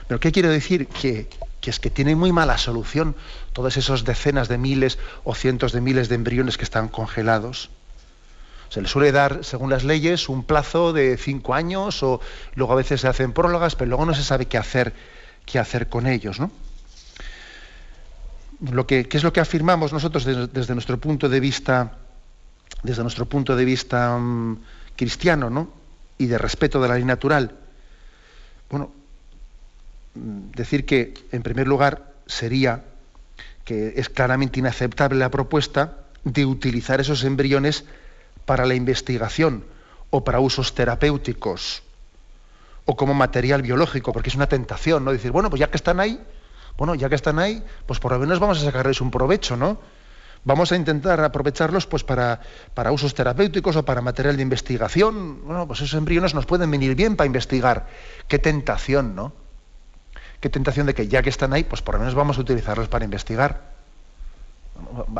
[0.08, 0.88] Pero ¿qué quiero decir?
[0.88, 1.28] Que
[1.62, 3.14] que es que tiene muy mala solución
[3.54, 7.70] todas esas decenas de miles o cientos de miles de embriones que están congelados.
[8.68, 12.20] Se le suele dar, según las leyes, un plazo de cinco años o
[12.56, 14.92] luego a veces se hacen prólogas, pero luego no se sabe qué hacer,
[15.46, 16.40] qué hacer con ellos.
[16.40, 16.50] ¿no?
[18.60, 21.98] Lo que, ¿Qué es lo que afirmamos nosotros desde, nuestro punto de vista,
[22.82, 24.58] desde nuestro punto de vista mm,
[24.96, 25.70] cristiano ¿no?
[26.18, 27.54] y de respeto de la ley natural?
[28.68, 29.01] Bueno,
[30.14, 32.84] decir que, en primer lugar, sería
[33.64, 37.84] que es claramente inaceptable la propuesta de utilizar esos embriones
[38.44, 39.64] para la investigación
[40.10, 41.82] o para usos terapéuticos
[42.84, 45.12] o como material biológico, porque es una tentación, ¿no?
[45.12, 46.20] Decir, bueno, pues ya que están ahí,
[46.76, 49.78] bueno, ya que están ahí, pues por lo menos vamos a sacarles un provecho, ¿no?
[50.44, 52.40] Vamos a intentar aprovecharlos pues para,
[52.74, 55.46] para usos terapéuticos o para material de investigación.
[55.46, 57.86] Bueno, pues esos embriones nos pueden venir bien para investigar.
[58.26, 59.32] Qué tentación, ¿no?
[60.42, 62.88] Qué tentación de que ya que están ahí, pues por lo menos vamos a utilizarlos
[62.88, 63.60] para investigar.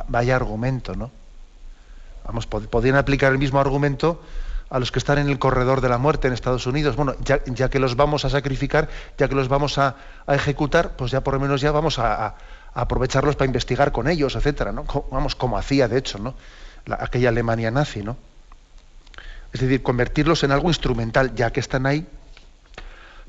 [0.08, 1.12] Vaya argumento, ¿no?
[2.26, 4.20] Vamos, podrían aplicar el mismo argumento
[4.68, 6.96] a los que están en el corredor de la muerte en Estados Unidos.
[6.96, 9.94] Bueno, ya, que los vamos a sacrificar, ya que los vamos a,
[10.26, 12.34] ejecutar, pues ya por lo menos ya vamos a,
[12.74, 14.84] aprovecharlos para investigar con ellos, etcétera, ¿no?
[15.12, 16.34] Vamos, como hacía de hecho, ¿no?
[16.98, 18.16] aquella Alemania nazi, ¿no?
[19.52, 22.08] Es decir, convertirlos en algo instrumental, ya que están ahí.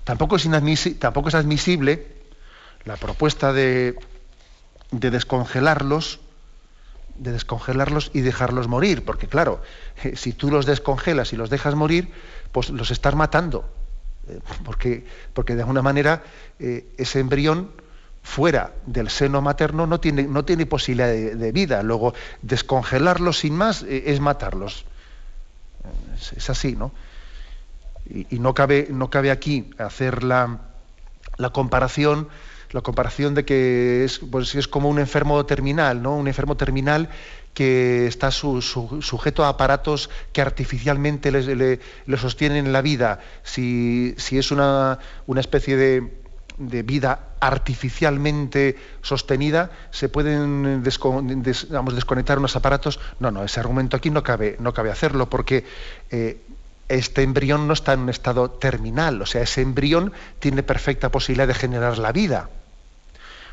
[0.03, 2.07] Tampoco es, admisible
[2.85, 3.95] la propuesta de,
[4.91, 6.19] de descongelarlos
[7.15, 9.61] de descongelarlos y dejarlos morir, porque claro,
[10.03, 12.11] eh, si tú los descongelas y los dejas morir,
[12.51, 13.69] pues los estás matando,
[14.27, 16.23] eh, porque, porque de alguna manera
[16.59, 17.71] eh, ese embrión
[18.23, 23.83] fuera del seno materno no tiene, no tiene posibilidad de, vida, luego descongelarlos sin más
[23.83, 24.85] es matarlos.
[26.37, 26.93] Es, así, ¿no?
[28.09, 30.59] Y, no, cabe, no cabe aquí hacer la,
[31.37, 32.27] la comparación
[32.73, 36.15] la comparación de que es, pues, es como un enfermo terminal, ¿no?
[36.15, 37.07] Un enfermo terminal
[37.53, 43.19] que está sujeto a aparatos que artificialmente le, sostienen la vida.
[43.43, 44.99] Si, es una,
[45.37, 52.99] especie de, vida artificialmente sostenida, se pueden desconectar unos aparatos.
[53.19, 55.63] No, no, ese argumento aquí no cabe, no cabe hacerlo, porque
[56.09, 56.41] eh,
[56.89, 61.47] este embrión no está en un estado terminal, o sea, ese embrión tiene perfecta posibilidad
[61.47, 62.49] de generar la vida.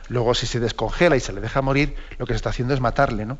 [0.08, 2.80] Luego, si se descongela y se le deja morir, lo que se está haciendo es
[2.80, 3.38] matarle, ¿no?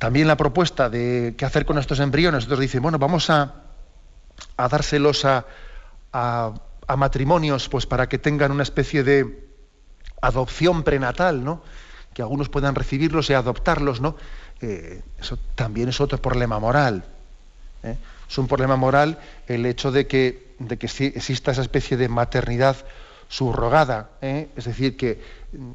[0.00, 3.52] También la propuesta de qué hacer con estos embriones, nosotros dicen, bueno, vamos a,
[4.56, 5.44] dárselos a,
[6.96, 9.46] matrimonios pues para que tengan una especie de
[10.22, 11.62] adopción prenatal, ¿no?
[12.14, 14.16] Que algunos puedan recibirlos y adoptarlos, ¿no?
[14.62, 17.04] Eh, eso también es otro problema moral.
[17.82, 17.96] ¿eh?
[18.28, 22.76] Es un problema moral el hecho de que, de que exista esa especie de maternidad
[23.28, 24.48] subrogada, ¿eh?
[24.56, 25.20] es decir, que
[25.52, 25.70] mm,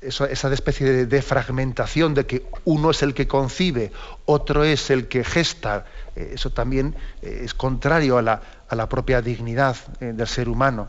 [0.00, 3.90] esa especie de, fragmentación de que uno es el que concibe,
[4.26, 10.48] otro es el que gesta, eso también es contrario a la, propia dignidad del ser
[10.48, 10.88] humano.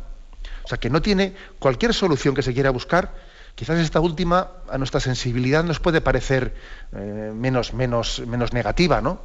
[0.63, 3.11] O sea, que no tiene cualquier solución que se quiera buscar,
[3.59, 6.53] quizás esta última a nuestra sensibilidad nos puede parecer
[6.93, 9.19] menos, menos, menos negativa, ¿no?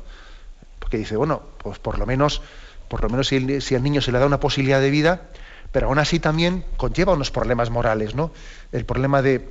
[0.80, 2.42] Porque dice, bueno, pues por lo menos,
[2.88, 5.30] por lo menos si, si al niño se le da una posibilidad de vida,
[5.70, 8.32] pero aún así también conlleva unos problemas morales, ¿no?
[8.72, 9.50] El problema de,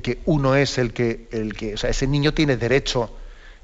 [0.00, 3.10] que uno es el que, el que, o sea, ese niño tiene derecho,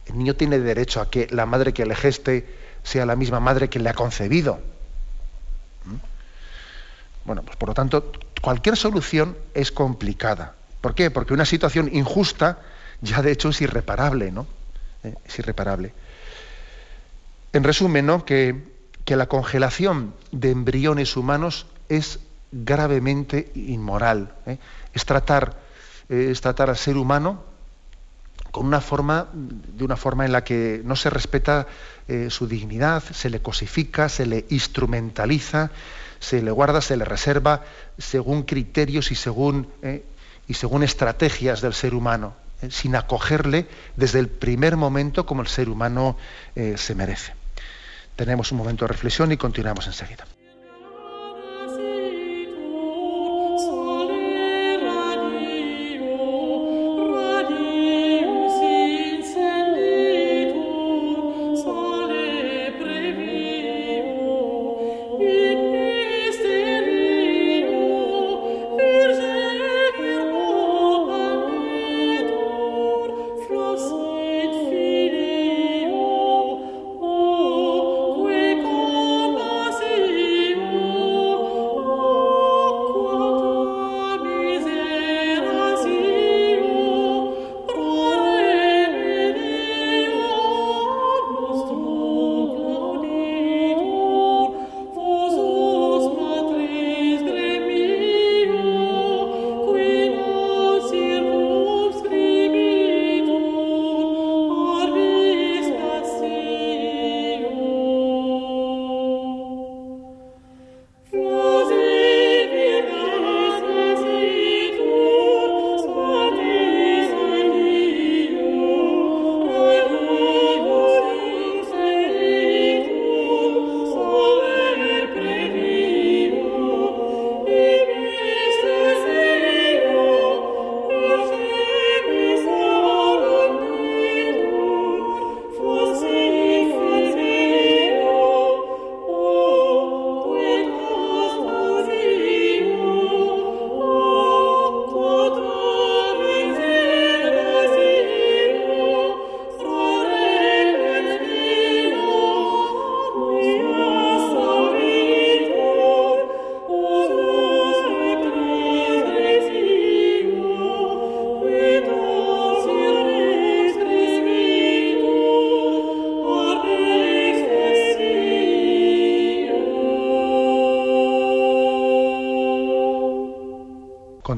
[0.06, 2.44] el niño tiene derecho a que la madre que le geste
[2.82, 4.58] sea la misma madre que le ha concebido.
[7.24, 8.10] Bueno, pues por lo tanto,
[8.40, 10.54] cualquier solución es complicada.
[10.80, 11.10] ¿Por qué?
[11.10, 12.58] Porque una situación injusta
[13.00, 14.46] ya de hecho es irreparable, ¿no?
[15.02, 15.92] Eh, es irreparable.
[17.52, 18.24] En resumen, ¿no?
[18.24, 18.62] Que,
[19.04, 22.20] que la congelación de embriones humanos es
[22.52, 24.34] gravemente inmoral.
[24.46, 24.58] ¿eh?
[24.92, 25.56] Es, tratar,
[26.08, 27.44] eh, es tratar al ser humano
[28.50, 31.68] con una forma, de una forma en la que no se respeta
[32.30, 35.70] su dignidad, se le cosifica, se le instrumentaliza,
[36.20, 37.64] se le guarda, se le reserva
[37.98, 39.66] según criterios y según,
[40.46, 42.34] y según estrategias del ser humano,
[42.68, 46.16] sin acogerle desde el primer momento como el ser humano
[46.54, 47.34] se merece.
[48.14, 50.26] Tenemos un momento de reflexión y continuamos enseguida.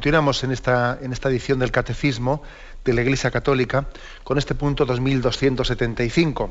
[0.03, 2.43] Continuamos en esta, en esta edición del Catecismo
[2.85, 3.87] de la Iglesia Católica
[4.25, 6.51] con este punto 2275,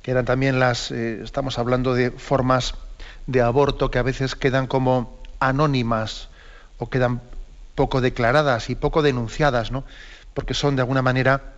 [0.00, 2.72] que eran también las, eh, estamos hablando de formas
[3.26, 6.30] de aborto que a veces quedan como anónimas
[6.78, 7.20] o quedan
[7.74, 9.84] poco declaradas y poco denunciadas, ¿no?
[10.32, 11.52] porque son de alguna manera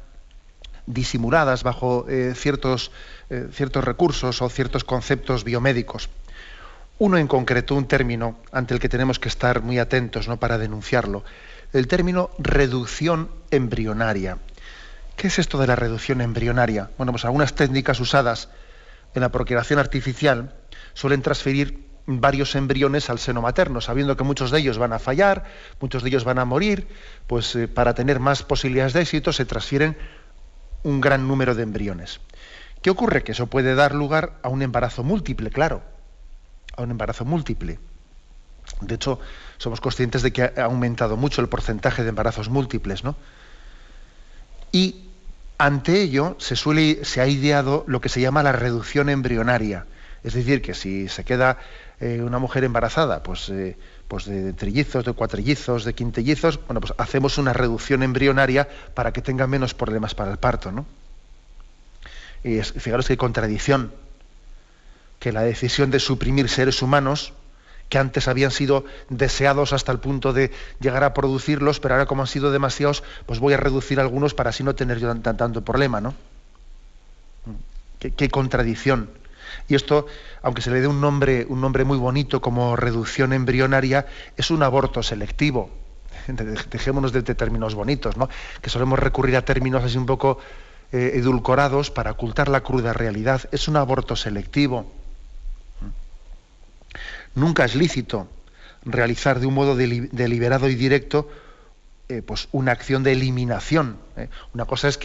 [0.87, 2.91] disimuladas bajo eh, ciertos,
[3.31, 6.11] eh, ciertos recursos o ciertos conceptos biomédicos.
[6.99, 10.39] Uno en concreto, un término ante el que tenemos que estar muy atentos ¿no?
[10.39, 11.25] para denunciarlo,
[11.73, 14.39] el término reducción embrionaria.
[15.17, 16.91] ¿Qué es esto de la reducción embrionaria?
[16.97, 18.49] Bueno, pues algunas técnicas usadas
[19.13, 20.55] en la procreación artificial
[20.93, 25.45] suelen transferir varios embriones al seno materno, sabiendo que muchos de ellos van a fallar,
[25.81, 26.87] muchos de ellos van a morir,
[27.27, 29.97] pues eh, para tener más posibilidades de éxito se transfieren
[30.85, 32.21] un gran número de embriones.
[32.83, 33.25] ¿Qué ocurre?
[33.25, 35.94] Que eso puede dar lugar a un embarazo múltiple, claro
[36.77, 37.79] a un embarazo múltiple.
[38.81, 39.21] De hecho,
[39.59, 43.17] somos conscientes de que ha aumentado mucho el porcentaje de embarazos múltiples, ¿no?
[44.73, 45.05] Y
[45.59, 49.87] ante ello se suele, se ha ideado lo que se llama la reducción embrionaria.
[50.25, 51.59] Es decir, que si se queda
[52.01, 53.77] eh, una mujer embarazada, pues, eh,
[54.09, 59.23] pues de trillizos, de cuatrillizos, de quintillizos, bueno, pues hacemos una reducción embrionaria para que
[59.23, 60.87] tenga menos problemas para el parto, ¿no?
[62.43, 63.93] Y fijaros que hay contradicción
[65.19, 67.33] que la decisión de suprimir seres humanos
[67.89, 70.51] que antes habían sido deseados hasta el punto de
[70.81, 74.51] llegar a producirlos, pero ahora como han sido demasiados, pues voy a reducir algunos para
[74.51, 76.15] así no tener yo tan, tanto problema, ¿no?
[77.99, 79.11] Qué, contradicción.
[79.69, 80.07] Y esto,
[80.43, 84.63] aunque se le dé un nombre, un nombre muy bonito como reducción embrionaria, es un
[84.63, 85.71] aborto selectivo.
[86.71, 88.29] Dejémonos de, términos bonitos, ¿no?
[88.61, 90.39] Que solemos recurrir a términos así un poco
[90.93, 93.43] eh, edulcorados para ocultar la cruda realidad.
[93.53, 94.91] Es un aborto selectivo
[97.35, 98.29] Nunca es lícito
[98.85, 101.29] realizar de un modo deliberado y directo
[102.09, 103.97] eh, pues una acción de eliminación.
[104.17, 104.29] ¿eh?
[104.53, 104.99] Una cosa es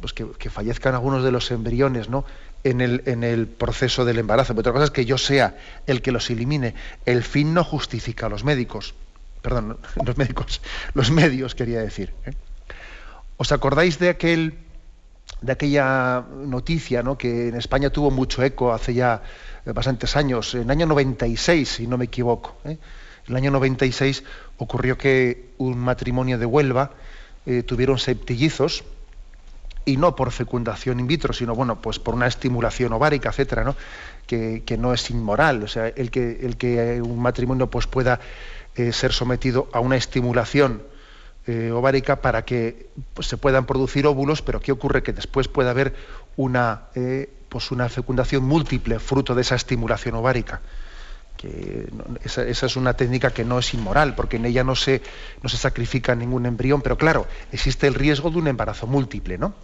[0.00, 2.24] pues que, que, fallezcan algunos de los embriones ¿no?
[2.62, 6.02] en, el, en el proceso del embarazo, pero otra cosa es que yo sea el
[6.02, 6.74] que los elimine.
[7.04, 8.94] El fin no justifica a los médicos.
[9.42, 10.60] Perdón, los médicos,
[10.94, 12.12] los medios quería decir.
[12.24, 12.32] ¿eh?
[13.36, 14.58] ¿Os acordáis de aquel
[15.40, 17.18] de aquella noticia ¿no?
[17.18, 19.22] que en España tuvo mucho eco hace ya
[19.72, 22.56] bastantes años, en el año 96, si no me equivoco.
[22.64, 22.78] ¿eh?
[23.26, 24.22] En el año 96
[24.58, 26.92] ocurrió que un matrimonio de Huelva
[27.46, 28.84] eh, tuvieron septillizos,
[29.84, 33.76] y no por fecundación in vitro, sino bueno, pues por una estimulación ovárica, etcétera, ¿no?
[34.26, 35.62] Que, no es inmoral.
[35.62, 38.18] O sea, el que, el que un matrimonio pues pueda
[38.74, 40.82] eh, ser sometido a una estimulación
[41.72, 45.04] ovárica para que pues, se puedan producir óvulos, pero ¿qué ocurre?
[45.04, 45.94] Que después puede haber
[46.36, 46.88] una
[47.48, 50.60] pues una fecundación múltiple fruto de esa estimulación ovárica.
[51.36, 51.88] Que
[52.24, 55.02] esa, es una técnica que no es inmoral, porque en ella no se,
[55.42, 59.54] no se sacrifica ningún embrión, pero claro, existe el riesgo de un embarazo múltiple, ¿no?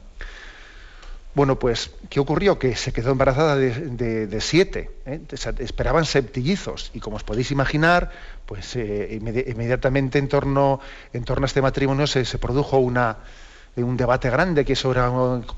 [1.34, 2.58] Bueno, pues, ¿qué ocurrió?
[2.58, 5.18] Que se quedó embarazada de, siete, ¿eh?
[5.60, 8.10] esperaban septillizos, y como os podéis imaginar,
[8.44, 10.80] pues eh, inmediatamente en torno,
[11.14, 13.16] en torno a este matrimonio se produjo una,
[13.76, 15.00] un debate grande que sobre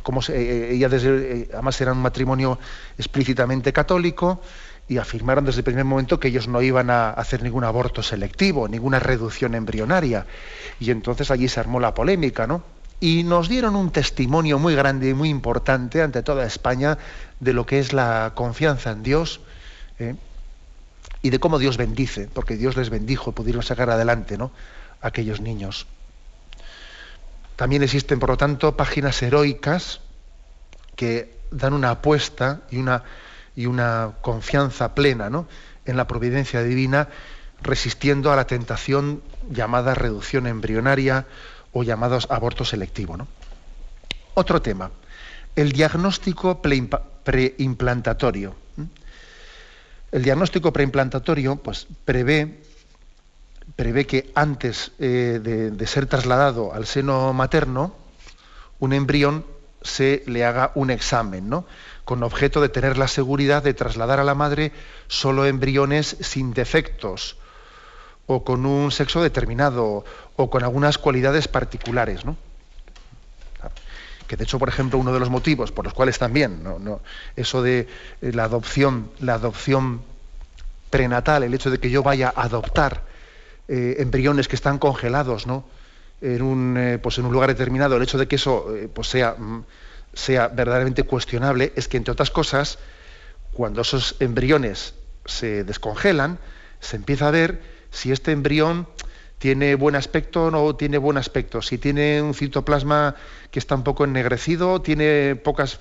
[0.02, 2.58] cómo se, eh, ella desde, eh, además era un matrimonio
[2.96, 4.40] explícitamente católico
[4.86, 8.68] y afirmaron desde el primer momento que ellos no iban a hacer ningún aborto selectivo,
[8.68, 10.26] ninguna reducción embrionaria.
[10.78, 12.62] Y entonces allí se armó la polémica, ¿no?
[13.00, 16.98] Y nos dieron un testimonio muy grande y muy importante ante toda España
[17.40, 19.40] de lo que es la confianza en Dios
[19.98, 20.14] ¿eh?
[21.20, 24.52] y de cómo Dios bendice, porque Dios les bendijo pudieron sacar adelante ¿no?
[25.00, 25.86] aquellos niños.
[27.56, 30.00] También existen, por lo tanto, páginas heroicas
[30.96, 33.04] que dan una apuesta y una,
[33.54, 35.30] y una confianza plena
[35.84, 37.08] en la providencia divina,
[37.62, 41.26] resistiendo a la tentación llamada reducción embrionaria
[41.72, 43.16] o llamados aborto selectivo.
[44.34, 44.90] Otro tema,
[45.54, 48.56] el diagnóstico preimplantatorio.
[50.10, 52.62] El diagnóstico preimplantatorio pues, prevé
[53.76, 57.94] prevé que antes eh, de, ser trasladado al seno materno,
[58.78, 59.44] un embrión
[59.82, 61.66] se le haga un examen, ¿no?
[62.04, 64.72] con objeto de tener la seguridad de trasladar a la madre
[65.08, 67.36] solo embriones sin defectos
[68.26, 70.04] o con un sexo determinado
[70.36, 72.24] o con algunas cualidades particulares.
[72.24, 72.36] ¿no?
[74.26, 77.00] Que de hecho, por ejemplo, uno de los motivos por los cuales también ¿no?
[77.36, 77.88] eso de
[78.22, 80.02] eh, la adopción, la adopción
[80.90, 83.13] prenatal, el hecho de que yo vaya a adoptar
[83.68, 85.64] eh, embriones que están congelados ¿no?
[86.20, 89.08] en, un, eh, pues en un lugar determinado, el hecho de que eso eh, pues
[89.08, 89.64] sea, mm,
[90.12, 92.78] sea verdaderamente cuestionable es que, entre otras cosas,
[93.52, 94.94] cuando esos embriones
[95.24, 96.38] se descongelan,
[96.80, 98.88] se empieza a ver si este embrión
[99.44, 103.14] tiene buen aspecto o no tiene buen aspecto, si tiene un citoplasma
[103.50, 105.78] que está un poco ennegrecido, tiene pocas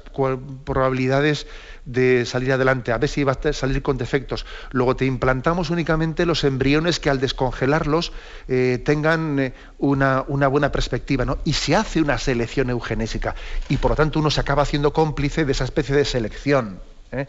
[0.66, 1.47] probabilidades
[1.86, 4.45] de salir adelante, a ver si va a salir con defectos.
[4.72, 8.11] Luego te implantamos únicamente los embriones que al descongelarlos
[8.49, 11.38] eh, tengan eh, una, buena perspectiva, ¿no?
[11.45, 13.34] Y se hace una selección eugenésica
[13.70, 16.82] y por lo tanto uno se acaba haciendo cómplice de esa especie de selección.
[17.14, 17.28] ¿eh?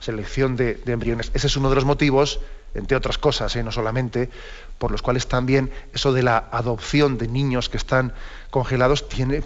[0.00, 1.30] Selección de, embriones.
[1.34, 2.40] Ese es uno de los motivos,
[2.74, 3.62] entre otras cosas, ¿eh?
[3.62, 4.30] no solamente,
[4.78, 8.12] por los cuales también eso de la adopción de niños que están
[8.50, 9.42] congelados tiene,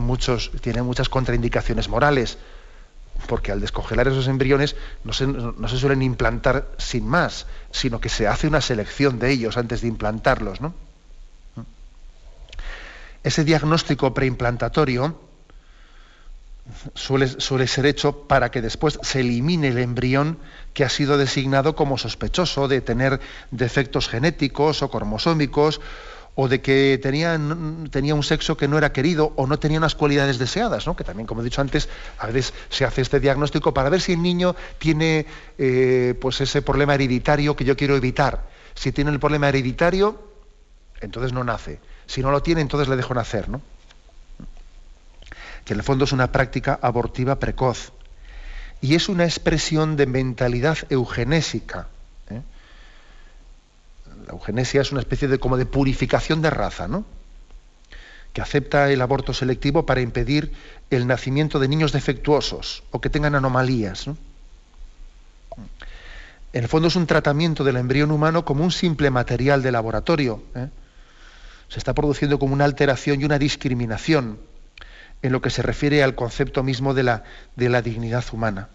[0.00, 2.38] muchos, tiene muchas contraindicaciones morales,
[3.26, 8.46] porque al descongelar esos embriones no se, suelen implantar sin más, sino que se hace
[8.46, 10.58] una selección de ellos antes de implantarlos.
[13.22, 15.25] Ese diagnóstico preimplantatorio
[16.94, 20.38] suele, ser hecho para que después se elimine el embrión
[20.74, 25.80] que ha sido designado como sospechoso de tener defectos genéticos o cromosómicos
[26.34, 27.40] o de que tenía,
[27.90, 30.94] tenía, un sexo que no era querido o no tenía unas cualidades deseadas, ¿no?
[30.94, 31.88] que también, como he dicho antes,
[32.18, 35.24] a veces se hace este diagnóstico para ver si el niño tiene
[35.56, 38.48] eh, pues ese problema hereditario que yo quiero evitar.
[38.74, 40.30] Si tiene el problema hereditario,
[41.00, 41.80] entonces no nace.
[42.04, 43.48] Si no lo tiene, entonces le dejo nacer.
[43.48, 43.62] ¿no?
[45.66, 47.92] Que en el fondo es una práctica abortiva precoz.
[48.80, 51.88] Y es una expresión de mentalidad eugenésica.
[52.30, 52.40] ¿eh?
[54.26, 57.04] La eugenesia es una especie de como de purificación de raza, ¿no?
[58.32, 60.52] que acepta el aborto selectivo para impedir
[60.90, 64.06] el nacimiento de niños defectuosos o que tengan anomalías.
[64.06, 64.16] En
[66.52, 70.42] el fondo es un tratamiento del embrión humano como un simple material de laboratorio.
[70.54, 70.68] ¿eh?
[71.68, 74.38] Se está produciendo como una alteración y una discriminación
[75.22, 77.24] en lo que se refiere al concepto mismo de la,
[77.56, 78.68] de dignidad humana.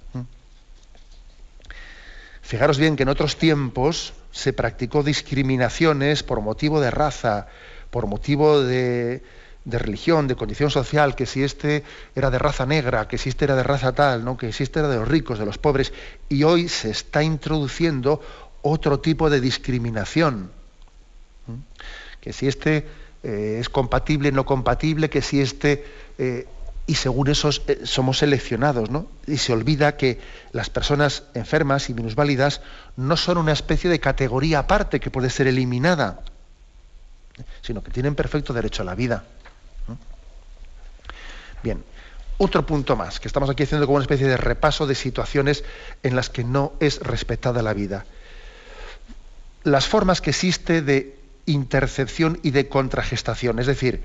[2.41, 7.47] Fijaros bien que en otros tiempos se practicó discriminaciones por motivo de raza,
[7.89, 9.23] por motivo de,
[9.65, 11.83] religión, de condición social, que si este
[12.15, 14.37] era de raza negra, que si este era de raza tal, ¿no?
[14.37, 15.93] que si este era de los ricos, de los pobres,
[16.27, 18.21] y hoy se está introduciendo
[18.61, 20.51] otro tipo de discriminación.
[22.19, 22.85] Que si este
[23.23, 25.85] eh, es compatible, no compatible, que si este
[26.23, 26.45] eh,
[26.85, 29.07] y según eso eh, somos seleccionados, ¿no?
[29.25, 30.19] Y se olvida que
[30.51, 32.61] las personas enfermas y minusválidas
[32.95, 36.21] no son una especie de categoría aparte que puede ser eliminada,
[37.63, 39.23] sino que tienen perfecto derecho a la vida.
[41.63, 41.83] Bien,
[42.37, 45.63] otro punto más, que estamos aquí haciendo como una especie de repaso de situaciones
[46.03, 48.05] en las que no es respetada la vida.
[49.63, 51.17] Las formas que existe de
[51.47, 54.03] intercepción y de contragestación, es decir,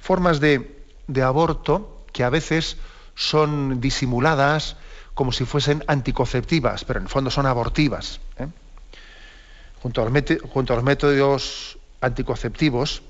[0.00, 2.76] formas de de aborto que a veces
[3.14, 4.76] son disimuladas
[5.14, 8.20] como si fuesen anticonceptivas, pero en el fondo son abortivas.
[8.38, 8.46] ¿eh?
[9.82, 13.02] Junto, a los métodos anticonceptivos,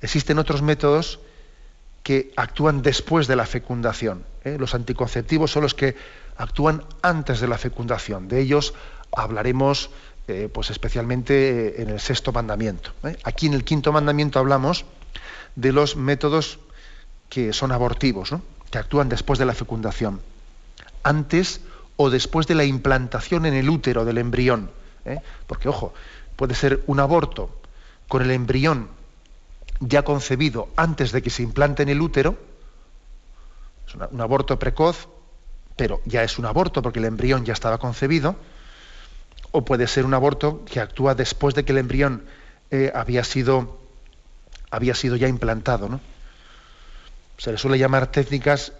[0.00, 1.20] existen otros métodos
[2.02, 4.24] que actúan después de la fecundación.
[4.44, 4.56] ¿eh?
[4.58, 5.96] Los anticonceptivos son los que
[6.36, 8.28] actúan antes de la fecundación.
[8.28, 8.74] De ellos
[9.14, 9.90] hablaremos
[10.28, 12.92] eh, pues especialmente en el sexto mandamiento.
[13.24, 14.84] Aquí en el quinto mandamiento hablamos
[15.56, 16.58] de los métodos
[17.28, 18.34] que son abortivos,
[18.70, 20.20] que actúan después de la fecundación,
[21.02, 21.60] antes
[21.96, 24.70] o después de la implantación en el útero del embrión.
[25.04, 25.20] ¿eh?
[25.46, 25.92] Porque, ojo,
[26.36, 27.50] puede ser un aborto
[28.06, 28.88] con el embrión
[29.80, 32.36] ya concebido antes de que se implante en el útero,
[33.86, 35.08] es un aborto precoz,
[35.76, 38.36] pero ya es un aborto porque el embrión ya estaba concebido,
[39.50, 42.24] o puede ser un aborto que actúa después de que el embrión
[42.70, 43.78] eh, había, sido,
[44.70, 45.88] había sido ya implantado.
[45.88, 46.00] ¿no?
[47.38, 48.72] Se le suele llamar técnicas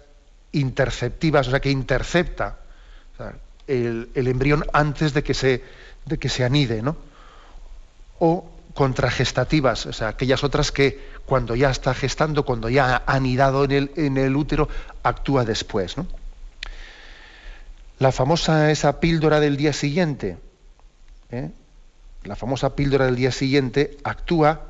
[0.51, 2.59] interceptivas, o sea, que intercepta
[3.67, 5.63] el, embrión antes de que se,
[6.05, 6.97] de que se anide, ¿no?
[8.19, 13.63] O contragestativas, o sea, aquellas otras que cuando ya está gestando, cuando ya ha anidado
[13.63, 14.67] en el, en el útero,
[15.03, 15.95] actúa después.
[17.99, 20.37] La famosa esa píldora del día siguiente,
[21.31, 21.49] ¿eh?
[22.23, 24.61] la famosa píldora del día siguiente actúa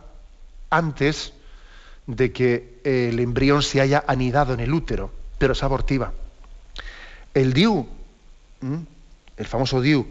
[0.70, 1.34] antes
[2.10, 6.12] de que el embrión se haya anidado en el útero, pero es abortiva.
[7.36, 7.88] El DIU,
[9.38, 10.08] el famoso DIU,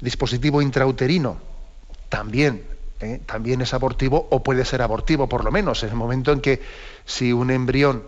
[0.00, 1.38] dispositivo intrauterino,
[2.08, 2.62] también,
[3.00, 3.20] ¿eh?
[3.26, 6.62] también es abortivo o puede ser abortivo, por lo menos, en el momento en que
[7.04, 8.04] si un embrión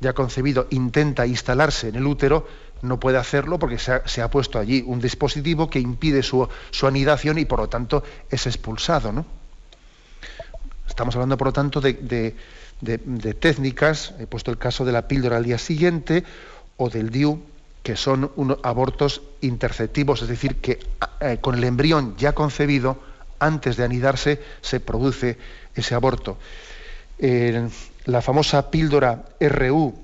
[0.00, 2.48] ya concebido intenta instalarse en el útero,
[2.80, 7.38] no puede hacerlo porque se ha, puesto allí un dispositivo que impide su, su, anidación
[7.38, 9.12] y por lo tanto es expulsado.
[9.12, 9.26] ¿no?
[10.88, 12.34] Estamos hablando, por lo tanto, de,
[12.82, 16.24] técnicas, he puesto el caso de la píldora al día siguiente
[16.76, 17.42] o del DIU,
[17.82, 18.30] que son
[18.62, 20.78] abortos interceptivos, es decir, que
[21.20, 22.98] eh, con el embrión ya concebido,
[23.38, 25.36] antes de anidarse, se produce
[25.74, 26.38] ese aborto.
[28.04, 29.94] la famosa píldora RU,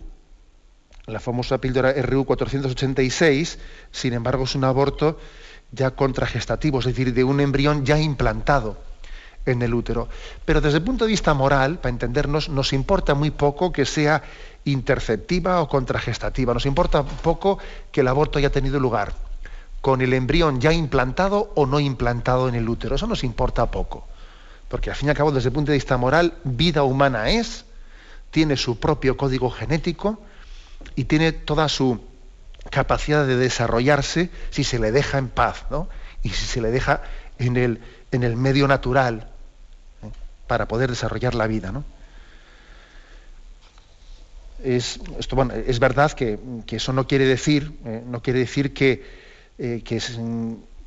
[1.06, 3.58] la famosa píldora RU 486,
[3.92, 5.18] sin embargo, es un aborto
[5.72, 8.87] ya contragestativo, es decir, de un embrión ya implantado
[9.50, 10.08] en el útero.
[10.44, 14.22] Pero desde el punto de vista moral, para entendernos, nos importa muy poco que sea
[14.64, 16.54] interceptiva o contragestativa.
[16.54, 17.58] Nos importa poco
[17.90, 19.12] que el aborto haya tenido lugar
[19.80, 22.96] con el embrión ya implantado o no implantado en el útero.
[22.96, 24.06] Eso nos importa poco.
[24.68, 27.64] Porque al fin y al cabo, desde el punto de vista moral, vida humana es,
[28.30, 30.20] tiene su propio código genético
[30.94, 32.00] y tiene toda su
[32.70, 35.88] capacidad de desarrollarse si se le deja en paz, ¿no?
[36.22, 37.02] Y si se le deja
[37.38, 37.80] en el,
[38.10, 39.30] en el medio natural.
[40.48, 41.84] Para poder desarrollar la vida, ¿no?
[44.64, 48.02] Es, esto, bueno, es verdad que, eso no quiere decir, ¿eh?
[48.04, 49.06] no quiere decir que,
[49.58, 50.02] eh, que,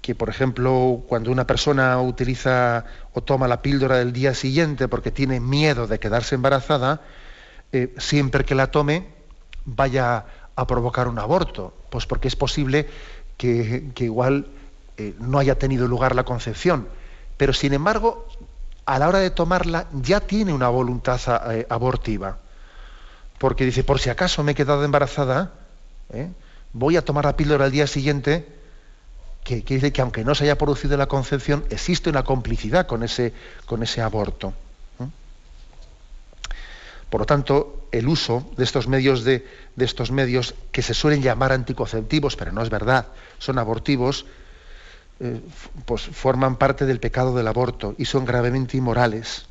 [0.02, 2.84] que, por ejemplo, cuando una persona utiliza
[3.14, 7.00] o toma la píldora del día siguiente porque tiene miedo de quedarse embarazada,
[7.98, 9.08] siempre que la tome
[9.64, 12.88] vaya a provocar un aborto, pues porque es posible
[13.38, 14.48] que, igual
[14.98, 16.88] eh, no haya tenido lugar la concepción,
[17.38, 18.28] pero sin embargo,
[18.86, 21.20] a la hora de tomarla ya tiene una voluntad
[21.52, 22.40] eh, abortiva,
[23.38, 25.52] porque dice, por si acaso me he quedado embarazada,
[26.14, 26.30] ¿eh?
[26.74, 28.48] voy a tomar la píldora al día siguiente,
[29.44, 33.04] que, que, dice que aunque no se haya producido la concepción, existe una complicidad con
[33.04, 33.34] ese,
[33.66, 34.54] con ese aborto.
[37.12, 39.46] Por lo tanto, el uso de estos medios de,
[39.78, 43.08] estos medios que se suelen llamar anticonceptivos, pero no es verdad,
[43.38, 44.26] son abortivos,
[45.24, 45.40] eh,
[45.86, 49.46] pues forman parte del pecado del aborto y son gravemente inmorales.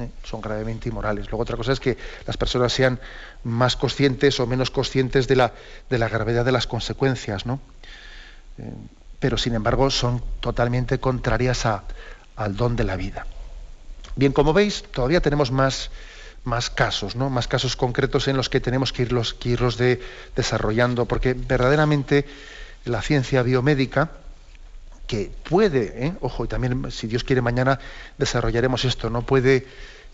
[0.00, 0.08] ¿eh?
[0.24, 1.26] Son gravemente inmorales.
[1.26, 2.98] Luego otra cosa es que las personas sean
[3.44, 5.52] más conscientes o menos conscientes de la,
[5.90, 7.60] de la gravedad de las consecuencias, ¿no?
[8.56, 8.72] Eh,
[9.18, 13.26] pero sin embargo son totalmente contrarias al don de la vida.
[14.16, 15.90] Bien, como veis, todavía tenemos más
[16.44, 17.28] más casos, ¿no?
[17.28, 20.00] más casos concretos en los que tenemos que irlos, que irlos de,
[20.34, 22.24] desarrollando, porque verdaderamente
[22.86, 24.12] la ciencia biomédica,
[25.08, 26.14] que puede, ¿eh?
[26.20, 27.80] ojo, y también si Dios quiere mañana
[28.18, 29.66] desarrollaremos esto, no puede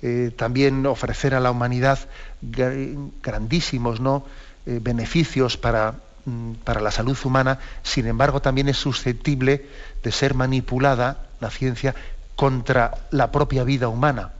[0.02, 1.98] eh, también ofrecer a la humanidad
[2.40, 4.24] grandísimos ¿no?
[4.66, 9.66] Eh, beneficios para, mm, para la salud humana, sin embargo también es susceptible
[10.02, 11.94] de ser manipulada la ciencia
[12.36, 14.30] contra la propia vida humana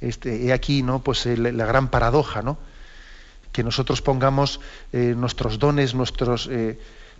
[0.00, 1.00] este, he aquí ¿no?
[1.00, 2.58] pues, la gran paradoja, ¿no?
[3.50, 4.60] que nosotros pongamos
[4.92, 6.48] nuestros dones, nuestros,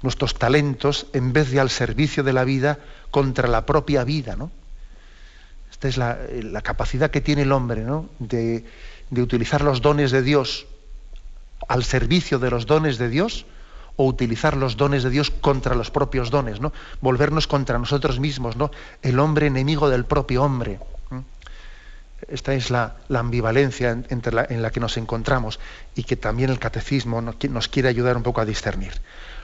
[0.03, 2.79] nuestros talentos, en vez de al servicio de la vida,
[3.11, 4.37] contra la propia vida.
[4.37, 4.51] ¿no?
[5.71, 8.09] Esta es la, la capacidad que tiene el hombre ¿no?
[8.19, 8.65] de,
[9.11, 10.67] de utilizar los dones de Dios
[11.69, 13.47] al servicio de los dones de Dios
[13.97, 16.73] o utilizar los dones de Dios contra los propios dones, ¿no?
[17.01, 18.71] Volvernos contra nosotros mismos, ¿no?
[19.03, 20.79] El hombre enemigo del propio hombre.
[22.29, 25.59] Esta es la, ambivalencia en la que nos encontramos
[25.95, 28.93] y que también el catecismo nos, quiere ayudar un poco a discernir.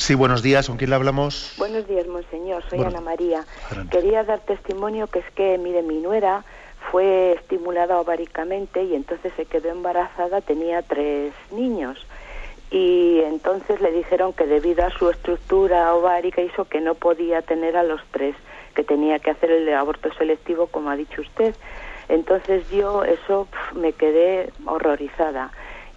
[0.00, 0.66] Sí, buenos días.
[0.66, 1.52] ¿Con quién le hablamos?
[1.58, 2.64] Buenos días, monseñor.
[2.70, 3.44] Soy Ana María.
[3.90, 6.42] Quería dar testimonio que es que, mire, mi nuera
[6.90, 11.98] fue estimulada ováricamente y entonces se quedó embarazada, tenía tres niños.
[12.70, 17.76] Y entonces le dijeron que debido a su estructura ovárica hizo que no podía tener
[17.76, 18.34] a los tres
[18.74, 21.54] que tenía que hacer el aborto selectivo, como ha dicho usted.
[22.08, 25.52] Entonces yo eso me quedé horrorizada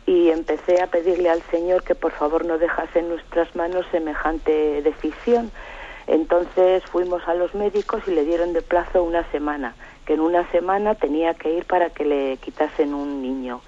[0.06, 4.82] y empecé a pedirle al Señor que por favor no dejase en nuestras manos semejante
[4.82, 5.52] decisión.
[6.08, 9.76] Entonces fuimos a los médicos y le dieron de plazo una semana,
[10.06, 13.62] que en una semana tenía que ir para que le quitasen un niño.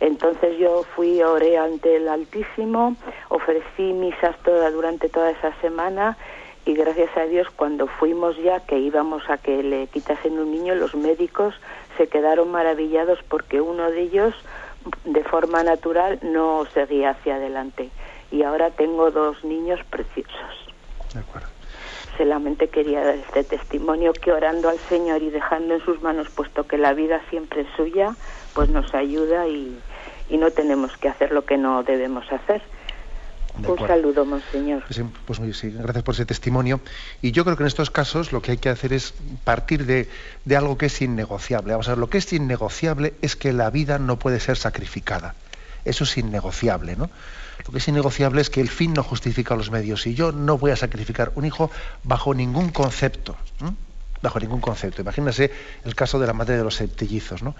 [0.00, 2.96] Entonces yo fui, oré ante el Altísimo,
[3.28, 6.16] ofrecí misas toda, durante toda esa semana
[6.64, 10.74] y gracias a Dios cuando fuimos ya que íbamos a que le quitasen un niño,
[10.74, 11.54] los médicos
[11.96, 14.34] se quedaron maravillados porque uno de ellos
[15.04, 17.90] de forma natural no seguía hacia adelante.
[18.30, 20.74] Y ahora tengo dos niños preciosos.
[21.12, 21.48] De acuerdo.
[22.16, 26.66] Solamente quería dar este testimonio que orando al Señor y dejando en sus manos, puesto
[26.66, 28.14] que la vida siempre es suya,
[28.54, 29.78] pues nos ayuda y,
[30.28, 32.60] y no tenemos que hacer lo que no debemos hacer.
[33.66, 34.84] Un saludo, monseñor.
[34.84, 36.80] Pues, pues sí, gracias por ese testimonio.
[37.22, 40.08] Y yo creo que en estos casos lo que hay que hacer es partir de,
[40.44, 41.72] de, algo que es innegociable.
[41.72, 45.34] Vamos a ver, lo que es innegociable es que la vida no puede ser sacrificada.
[45.84, 47.10] Eso es innegociable, ¿no?
[47.66, 50.06] Lo que es innegociable es que el fin no justifica los medios.
[50.06, 51.70] Y yo no voy a sacrificar un hijo
[52.04, 53.36] bajo ningún concepto.
[54.22, 55.02] Bajo ningún concepto.
[55.02, 55.50] Imagínese
[55.84, 57.54] el caso de la madre de los septellizos, ¿no?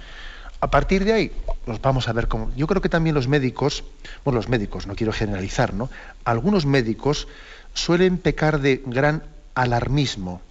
[0.60, 1.32] A partir de ahí,
[1.66, 2.50] nos vamos a ver cómo.
[2.56, 3.84] Yo creo que también los médicos,
[4.24, 5.88] bueno, los médicos, no quiero generalizar, ¿no?
[6.24, 7.28] Algunos médicos
[7.74, 9.22] suelen pecar de gran
[9.54, 10.42] alarmismo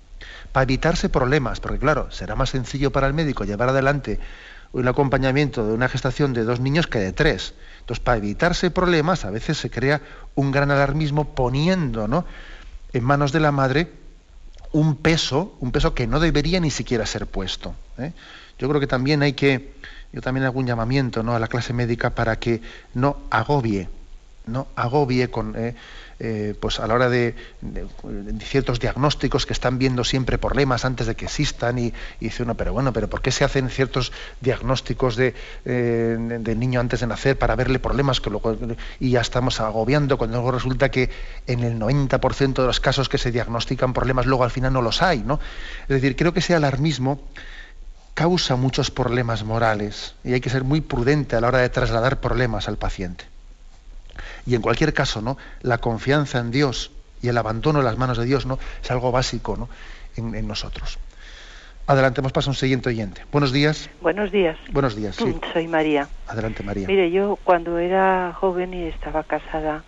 [0.53, 4.20] para evitarse problemas, porque claro, será más sencillo para el médico llevar adelante
[4.72, 7.53] un acompañamiento de una gestación de dos niños que de tres.
[7.80, 10.01] Entonces, para evitarse problemas, a veces se crea
[10.36, 12.26] un gran alarmismo poniendo ¿no?
[12.93, 13.91] en manos de la madre
[14.72, 17.74] un peso, un peso que no debería ni siquiera ser puesto.
[17.97, 18.12] ¿eh?
[18.60, 19.74] Yo creo que también hay que
[20.14, 21.36] yo también un llamamiento ¿no?
[21.36, 22.62] a la clase médica para que
[22.93, 23.89] no agobie,
[24.45, 25.76] no agobie con, eh,
[26.20, 27.36] eh, pues a la hora de,
[28.39, 32.74] ciertos diagnósticos que están viendo siempre problemas antes de que existan y, dice uno, pero
[32.74, 35.36] bueno, pero ¿por qué se hacen ciertos diagnósticos de,
[35.66, 38.58] eh, del niño antes de nacer para verle problemas que luego
[38.99, 41.12] y ya estamos agobiando cuando luego resulta que
[41.45, 45.03] en el 90% de los casos que se diagnostican problemas luego al final no los
[45.03, 45.39] hay, ¿no?
[45.84, 47.22] Es decir, creo que ese alarmismo
[48.18, 52.20] causa muchos problemas morales y hay que ser muy prudente a la hora de trasladar
[52.20, 53.26] problemas al paciente.
[54.47, 55.38] Y en cualquier caso, ¿no?
[55.61, 56.89] la confianza en Dios
[57.22, 58.57] y el abandono en las manos de Dios ¿no?
[58.82, 59.70] es algo básico ¿no?
[60.15, 60.97] en, nosotros.
[61.86, 63.22] Adelante, hemos pasado un siguiente oyente.
[63.32, 63.88] Buenos días.
[64.01, 64.57] Buenos días.
[64.72, 65.39] Buenos días, sí.
[65.53, 66.07] Soy María.
[66.26, 66.88] Adelante, María.
[66.88, 69.84] Mire, yo cuando era joven y estaba casada,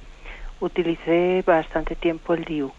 [0.59, 2.71] utilicé bastante tiempo el DIU.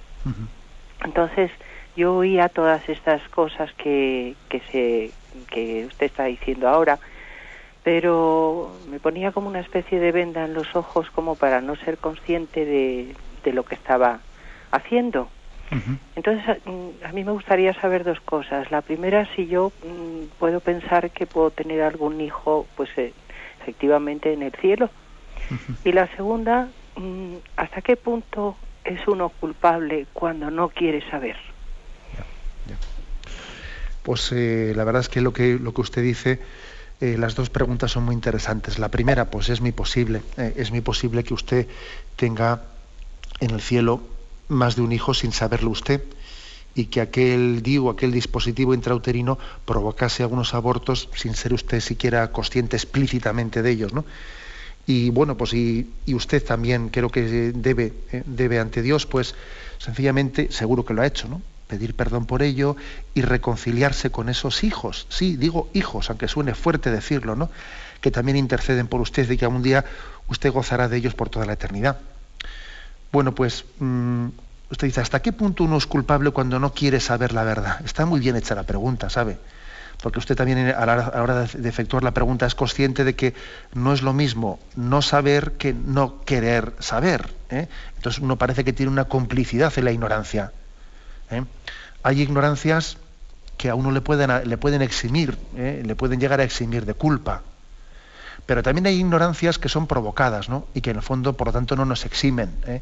[1.03, 1.51] Entonces,
[1.97, 5.11] yo oía todas estas cosas que, que, se,
[5.51, 6.99] que usted está diciendo ahora,
[7.83, 11.99] pero me ponía como una especie de venda en los ojos como para no ser
[11.99, 14.21] consciente de, de lo que estaba
[14.71, 15.29] haciendo.
[16.17, 18.71] Entonces, mm, a mí me gustaría saber dos cosas.
[18.71, 23.15] La primera, si yo mm, puedo pensar que puedo tener algún hijo, pues eh,
[23.63, 24.91] efectivamente en el cielo.
[25.85, 31.37] Y la segunda, mm, ¿hasta qué punto es uno culpable cuando no quiere saber?
[34.03, 36.41] Pues eh, la verdad es que lo que, lo que usted dice,
[37.01, 38.79] eh, las dos preguntas son muy interesantes.
[38.79, 41.67] La primera, pues es muy posible, eh, es muy posible que usted
[42.17, 42.63] tenga
[43.41, 44.01] en el cielo
[44.49, 46.03] más de un hijo sin saberlo usted
[46.75, 52.77] y que aquel DIU, aquel dispositivo intrauterino provocase algunos abortos sin ser usted siquiera consciente
[52.77, 54.05] explícitamente de ellos, ¿no?
[54.87, 57.93] Y bueno, pues y, y usted también creo que debe,
[58.25, 59.35] debe ante Dios, pues
[59.79, 61.43] sencillamente, seguro que lo ha hecho, ¿no?
[61.71, 62.77] Pedir perdón por ello
[63.15, 65.07] y reconciliarse con esos hijos.
[65.09, 67.49] Sí, digo hijos, aunque suene fuerte decirlo, ¿no?
[68.01, 69.85] Que también interceden por usted y que algún día
[70.27, 71.99] usted gozará de ellos por toda la eternidad.
[73.13, 74.27] Bueno, pues mm,
[74.71, 77.81] usted dice, ¿hasta qué punto uno es culpable cuando no quiere saber la verdad?
[77.85, 79.39] Está muy bien hecha la pregunta, ¿sabe?
[80.03, 83.35] Porque usted también a la hora de efectuar la pregunta es consciente de que
[83.75, 87.31] no es lo mismo no saber que no querer saber.
[87.51, 87.69] ¿eh?
[87.97, 90.53] Entonces uno parece que tiene una complicidad en la ignorancia.
[91.31, 91.45] ¿Eh?
[92.03, 92.97] Hay ignorancias
[93.57, 95.83] que a uno le pueden, le pueden eximir, ¿eh?
[95.85, 97.43] le pueden llegar a eximir de culpa.
[98.47, 100.67] Pero también hay ignorancias que son provocadas ¿no?
[100.75, 102.51] y que en el fondo, por lo tanto, no nos eximen.
[102.67, 102.81] ¿eh?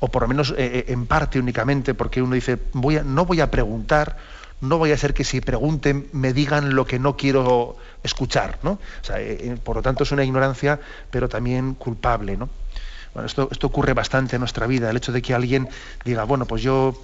[0.00, 4.16] O por lo menos en parte únicamente, porque uno dice, no voy a preguntar,
[4.60, 8.58] no voy a hacer que si pregunten me digan lo que no quiero escuchar.
[8.62, 8.78] ¿no?
[9.62, 10.80] por lo tanto, es una ignorancia,
[11.10, 12.36] pero también culpable.
[12.36, 12.48] ¿no?
[13.14, 15.68] Bueno, esto ocurre bastante en nuestra vida, el hecho de que alguien
[16.04, 16.98] diga, bueno, pues yo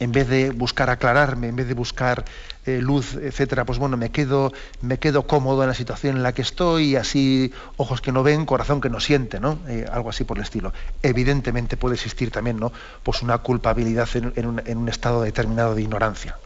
[0.00, 2.24] en vez de buscar aclararme, en vez de buscar
[2.66, 6.32] eh, luz, etcétera, pues bueno, me quedo, me quedo cómodo en la situación en la
[6.32, 9.58] que estoy, y así ojos que no ven, corazón que no siente, ¿no?
[9.68, 10.72] Eh, algo así por el estilo.
[11.02, 12.72] Evidentemente puede existir también, ¿no?
[13.02, 16.36] Pues una culpabilidad en, un, estado determinado de ignorancia.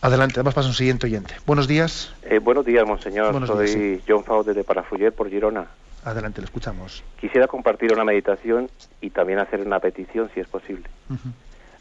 [0.00, 1.34] Adelante, vamos a un siguiente oyente.
[1.46, 2.12] Buenos días.
[2.22, 3.46] Eh, buenos días, monseñor.
[3.46, 5.66] Soy John Fau desde Parafuller, por Girona.
[6.04, 7.02] Adelante, le escuchamos.
[7.18, 8.68] Quisiera compartir una meditación
[9.00, 10.84] y también hacer una petición, si es posible.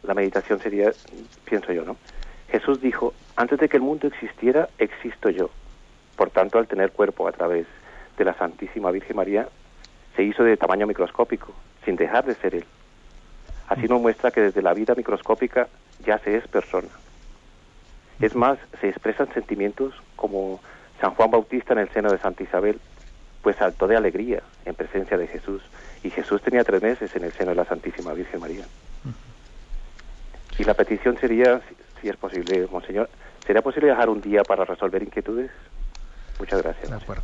[0.03, 0.91] La meditación sería,
[1.43, 1.97] pienso yo, ¿no?
[2.49, 5.49] Jesús dijo, antes de que el mundo existiera, existo yo.
[6.15, 7.65] Por tanto, al tener cuerpo a través
[8.17, 9.49] de la Santísima Virgen María,
[10.15, 11.53] se hizo de tamaño microscópico,
[11.83, 12.65] sin dejar de ser él.
[13.67, 15.67] Así nos muestra que desde la vida microscópica
[16.05, 16.89] ya se es persona.
[18.21, 20.61] Es más, se expresan sentimientos como
[21.01, 22.79] San Juan Bautista en el seno de Santa Isabel,
[23.43, 25.61] pues saltó de alegría en presencia de Jesús.
[26.01, 28.65] Y Jesús tenía tres meses en el seno de la Santísima Virgen María.
[30.57, 31.61] Y la petición sería,
[32.01, 33.09] si, es posible, Monseñor,
[33.45, 35.51] ¿sería posible dejar un día para resolver inquietudes?
[36.39, 36.89] Muchas gracias.
[36.89, 37.23] De acuerdo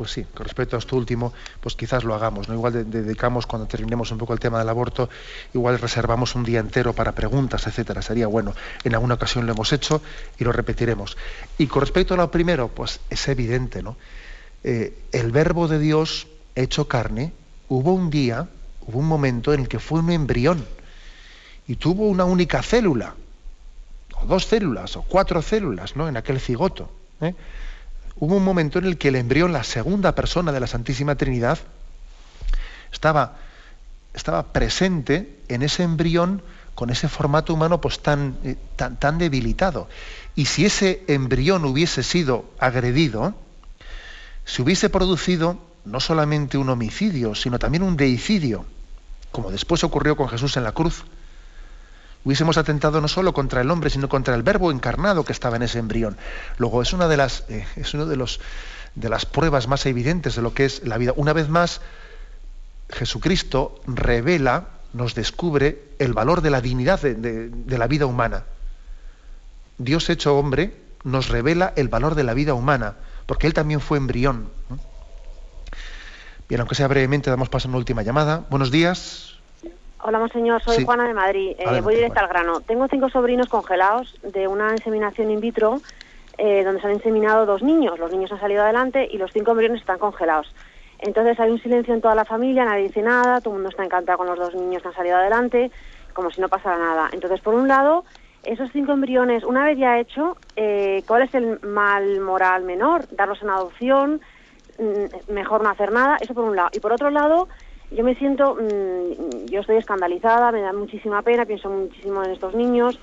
[0.00, 2.54] pues sí, con respecto a esto último, pues quizás lo hagamos, ¿no?
[2.54, 5.10] Igual dedicamos, cuando terminemos un poco el tema del aborto,
[5.52, 8.00] igual reservamos un día entero para preguntas, etcétera.
[8.00, 8.54] Sería bueno.
[8.82, 10.00] En alguna ocasión lo hemos hecho
[10.38, 11.18] y lo repetiremos.
[11.58, 13.98] Y con respecto a lo primero, pues es evidente, ¿no?
[14.64, 17.32] Eh, el verbo de Dios hecho carne,
[17.68, 18.48] hubo un día,
[18.86, 20.64] hubo un momento en el que fue un embrión
[21.66, 23.14] y tuvo una única célula,
[24.20, 26.08] o dos células, o cuatro células, ¿no?
[26.08, 26.90] En aquel cigoto.
[27.20, 27.34] ¿eh?
[28.20, 31.58] hubo un momento en el que el embrión, la segunda persona de la Santísima Trinidad,
[32.92, 33.36] estaba,
[34.14, 36.42] estaba presente en ese embrión
[36.74, 39.88] con ese formato humano pues tan, eh, tan, tan debilitado.
[40.36, 43.34] Y si ese embrión hubiese sido agredido,
[44.44, 48.64] se hubiese producido no solamente un homicidio, sino también un deicidio,
[49.32, 51.04] como después ocurrió con Jesús en la cruz
[52.24, 55.62] hubiésemos atentado no solo contra el hombre, sino contra el verbo encarnado que estaba en
[55.62, 56.16] ese embrión.
[56.58, 58.40] Luego, es una de las, eh, es uno de, los,
[58.94, 61.12] de las pruebas más evidentes de lo que es la vida.
[61.16, 61.80] Una vez más,
[62.90, 68.44] Jesucristo revela, nos descubre el valor de la dignidad de, la vida humana.
[69.78, 72.96] Dios hecho hombre nos revela el valor de la vida humana,
[73.30, 74.50] porque Él también fue embrión.
[76.48, 78.42] Bien, aunque sea brevemente, damos paso a una última llamada.
[78.50, 79.38] Buenos días.
[80.02, 80.60] Hola, monseñor.
[80.64, 81.54] Soy Juana de Madrid.
[81.56, 82.60] Eh, voy directo al grano.
[82.60, 85.80] Tengo cinco sobrinos congelados de una inseminación in vitro
[86.38, 88.00] eh, donde se han inseminado dos niños.
[88.00, 90.52] Los niños han salido adelante y los cinco embriones están congelados.
[90.98, 93.84] Entonces hay un silencio en toda la familia, nadie dice nada, todo el mundo está
[93.84, 95.70] encantado con los dos niños que han salido adelante,
[96.14, 97.10] como si no pasara nada.
[97.12, 98.04] Entonces, por un lado,
[98.42, 103.04] esos cinco embriones, una vez ya hecho, eh, ¿cuál es el mal moral menor?
[103.10, 104.20] Darlos en adopción,
[104.78, 106.70] mm, mejor no hacer nada, eso por un lado.
[106.72, 107.48] Y por otro lado,
[107.90, 112.54] yo me siento, mm, yo estoy escandalizada, me da muchísima pena, pienso muchísimo en estos
[112.54, 112.98] niños.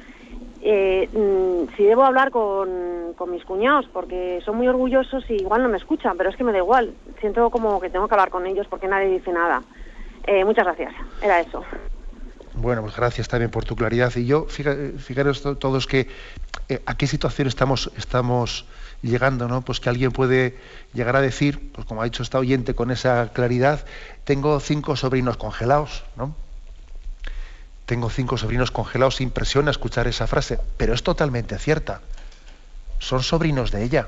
[0.62, 5.62] Eh, mm, si debo hablar con, con, mis cuñados, porque son muy orgullosos y igual
[5.62, 6.94] no me escuchan, pero es que me da igual.
[7.20, 9.62] Siento como que tengo que hablar con ellos porque nadie dice nada.
[10.26, 10.94] Eh, muchas gracias.
[11.22, 11.64] Era eso.
[12.60, 14.16] Bueno, pues gracias también por tu claridad.
[14.16, 16.08] Y yo, fijaros todos que
[16.70, 18.66] eh, a qué situación estamos, estamos
[19.04, 19.62] llegando, ¿no?
[19.62, 20.58] Pues que alguien puede
[20.94, 23.86] llegar a decir, pues como ha dicho esta oyente con esa claridad,
[24.24, 26.36] tengo cinco sobrinos congelados, ¿no?
[27.86, 32.02] Tengo cinco sobrinos congelados, impresiona escuchar esa frase, pero es totalmente cierta.
[32.98, 34.08] Son sobrinos de ella.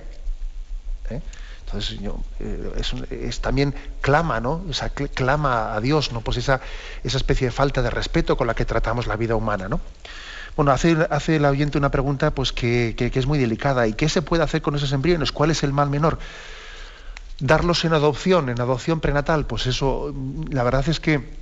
[1.12, 1.22] ¿eh?
[1.70, 4.64] Entonces yo, eh, es, también clama, ¿no?
[4.68, 6.22] O sea, clama a Dios, ¿no?
[6.22, 6.62] Pues esa,
[7.04, 9.80] esa especie de falta de respeto con la que tratamos la vida humana, ¿no?
[10.56, 13.86] Bueno, hace, hace el oyente una pregunta pues, que, es muy delicada.
[13.86, 15.32] ¿Y qué se puede hacer con esos embriones?
[15.32, 16.18] ¿Cuál es el mal menor?
[17.40, 20.12] Darlos en adopción, en adopción prenatal, pues eso,
[20.50, 21.38] la verdad es que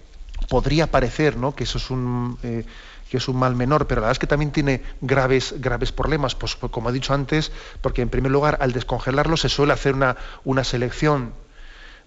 [0.50, 1.56] podría parecer ¿no?
[1.56, 2.66] que eso es un, eh,
[3.10, 6.36] que es un mal menor, pero la verdad es que también tiene graves, graves problemas,
[6.36, 7.52] pues, pues, como he dicho antes,
[7.82, 11.34] porque en primer lugar al descongelarlos se suele hacer una, una selección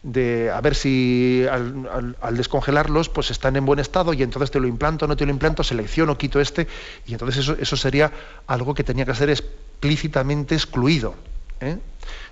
[0.03, 4.67] de a ver si al, descongelarlos pues están en buen estado y entonces te lo
[4.67, 6.67] implanto, no te lo implanto, selecciono, quito este
[7.07, 8.11] y entonces eso, eso sería
[8.47, 11.15] algo que tenía que ser explícitamente excluido.
[11.61, 11.79] ¿eh?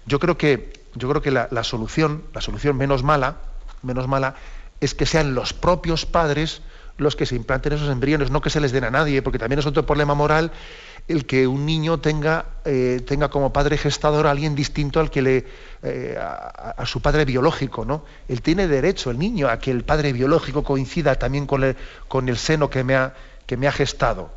[0.07, 3.37] Yo creo que, yo creo que la, la, solución, la solución menos mala,
[3.83, 4.35] menos mala,
[4.81, 6.63] es que sean los propios padres
[6.99, 9.61] los que se implanten esos embriones, no que se les den a nadie, porque también
[9.61, 10.53] es otro problema moral
[11.09, 15.23] el que un niño tenga, eh, tenga como padre gestador a alguien distinto al que
[15.23, 15.47] le,
[15.83, 18.05] eh, a, su padre biológico, ¿no?
[18.29, 21.77] Él tiene derecho, el niño, a que el padre biológico coincida también con el,
[22.09, 23.15] con el seno que me ha,
[23.47, 24.31] que me ha gestado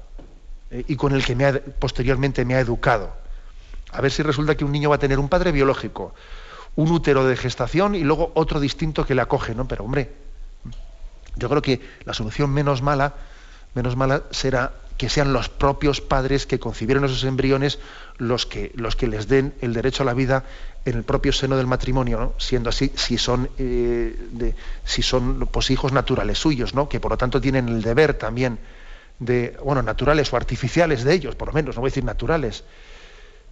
[0.72, 3.12] eh, y con el que me ha, posteriormente me ha educado.
[3.92, 6.14] A ver si resulta que un niño va a tener un padre biológico,
[6.76, 9.68] un útero de gestación y luego otro distinto que le acoge, ¿no?
[9.68, 10.10] Pero hombre,
[11.36, 13.16] yo creo que la solución menos mala,
[13.74, 17.80] menos mala será que sean los propios padres que concibieron esos embriones
[18.20, 18.72] los que,
[19.08, 20.44] les den el derecho a la vida
[20.86, 24.16] en el propio seno del matrimonio, siendo así, si son, eh,
[25.52, 26.88] pues, hijos naturales suyos, ¿no?
[26.88, 28.60] que por lo tanto tienen el deber también
[29.18, 32.64] de, bueno, naturales o artificiales de ellos, por lo menos, no voy a decir naturales,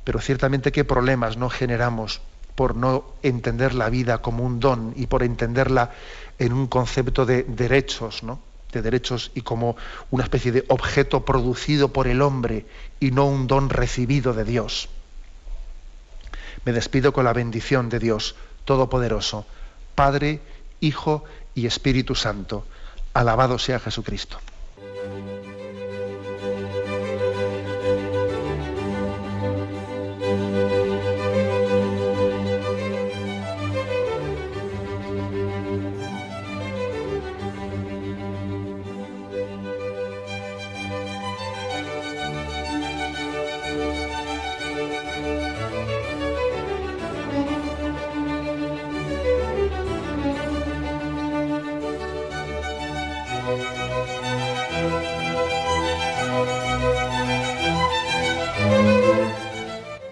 [0.04, 2.22] pero ciertamente qué problemas no generamos
[2.60, 5.92] por no entender la vida como un don y por entenderla
[6.40, 8.42] en un concepto de derechos, ¿no?
[8.74, 9.78] de derechos y como
[10.12, 12.66] una especie de objeto producido por el hombre
[13.00, 14.90] y no un don recibido de Dios.
[16.66, 18.36] Me despido con la bendición de Dios
[18.66, 19.46] Todopoderoso,
[19.96, 20.42] Padre,
[20.82, 21.24] Hijo
[21.56, 22.66] y Espíritu Santo.
[23.14, 24.38] Alabado sea Jesucristo.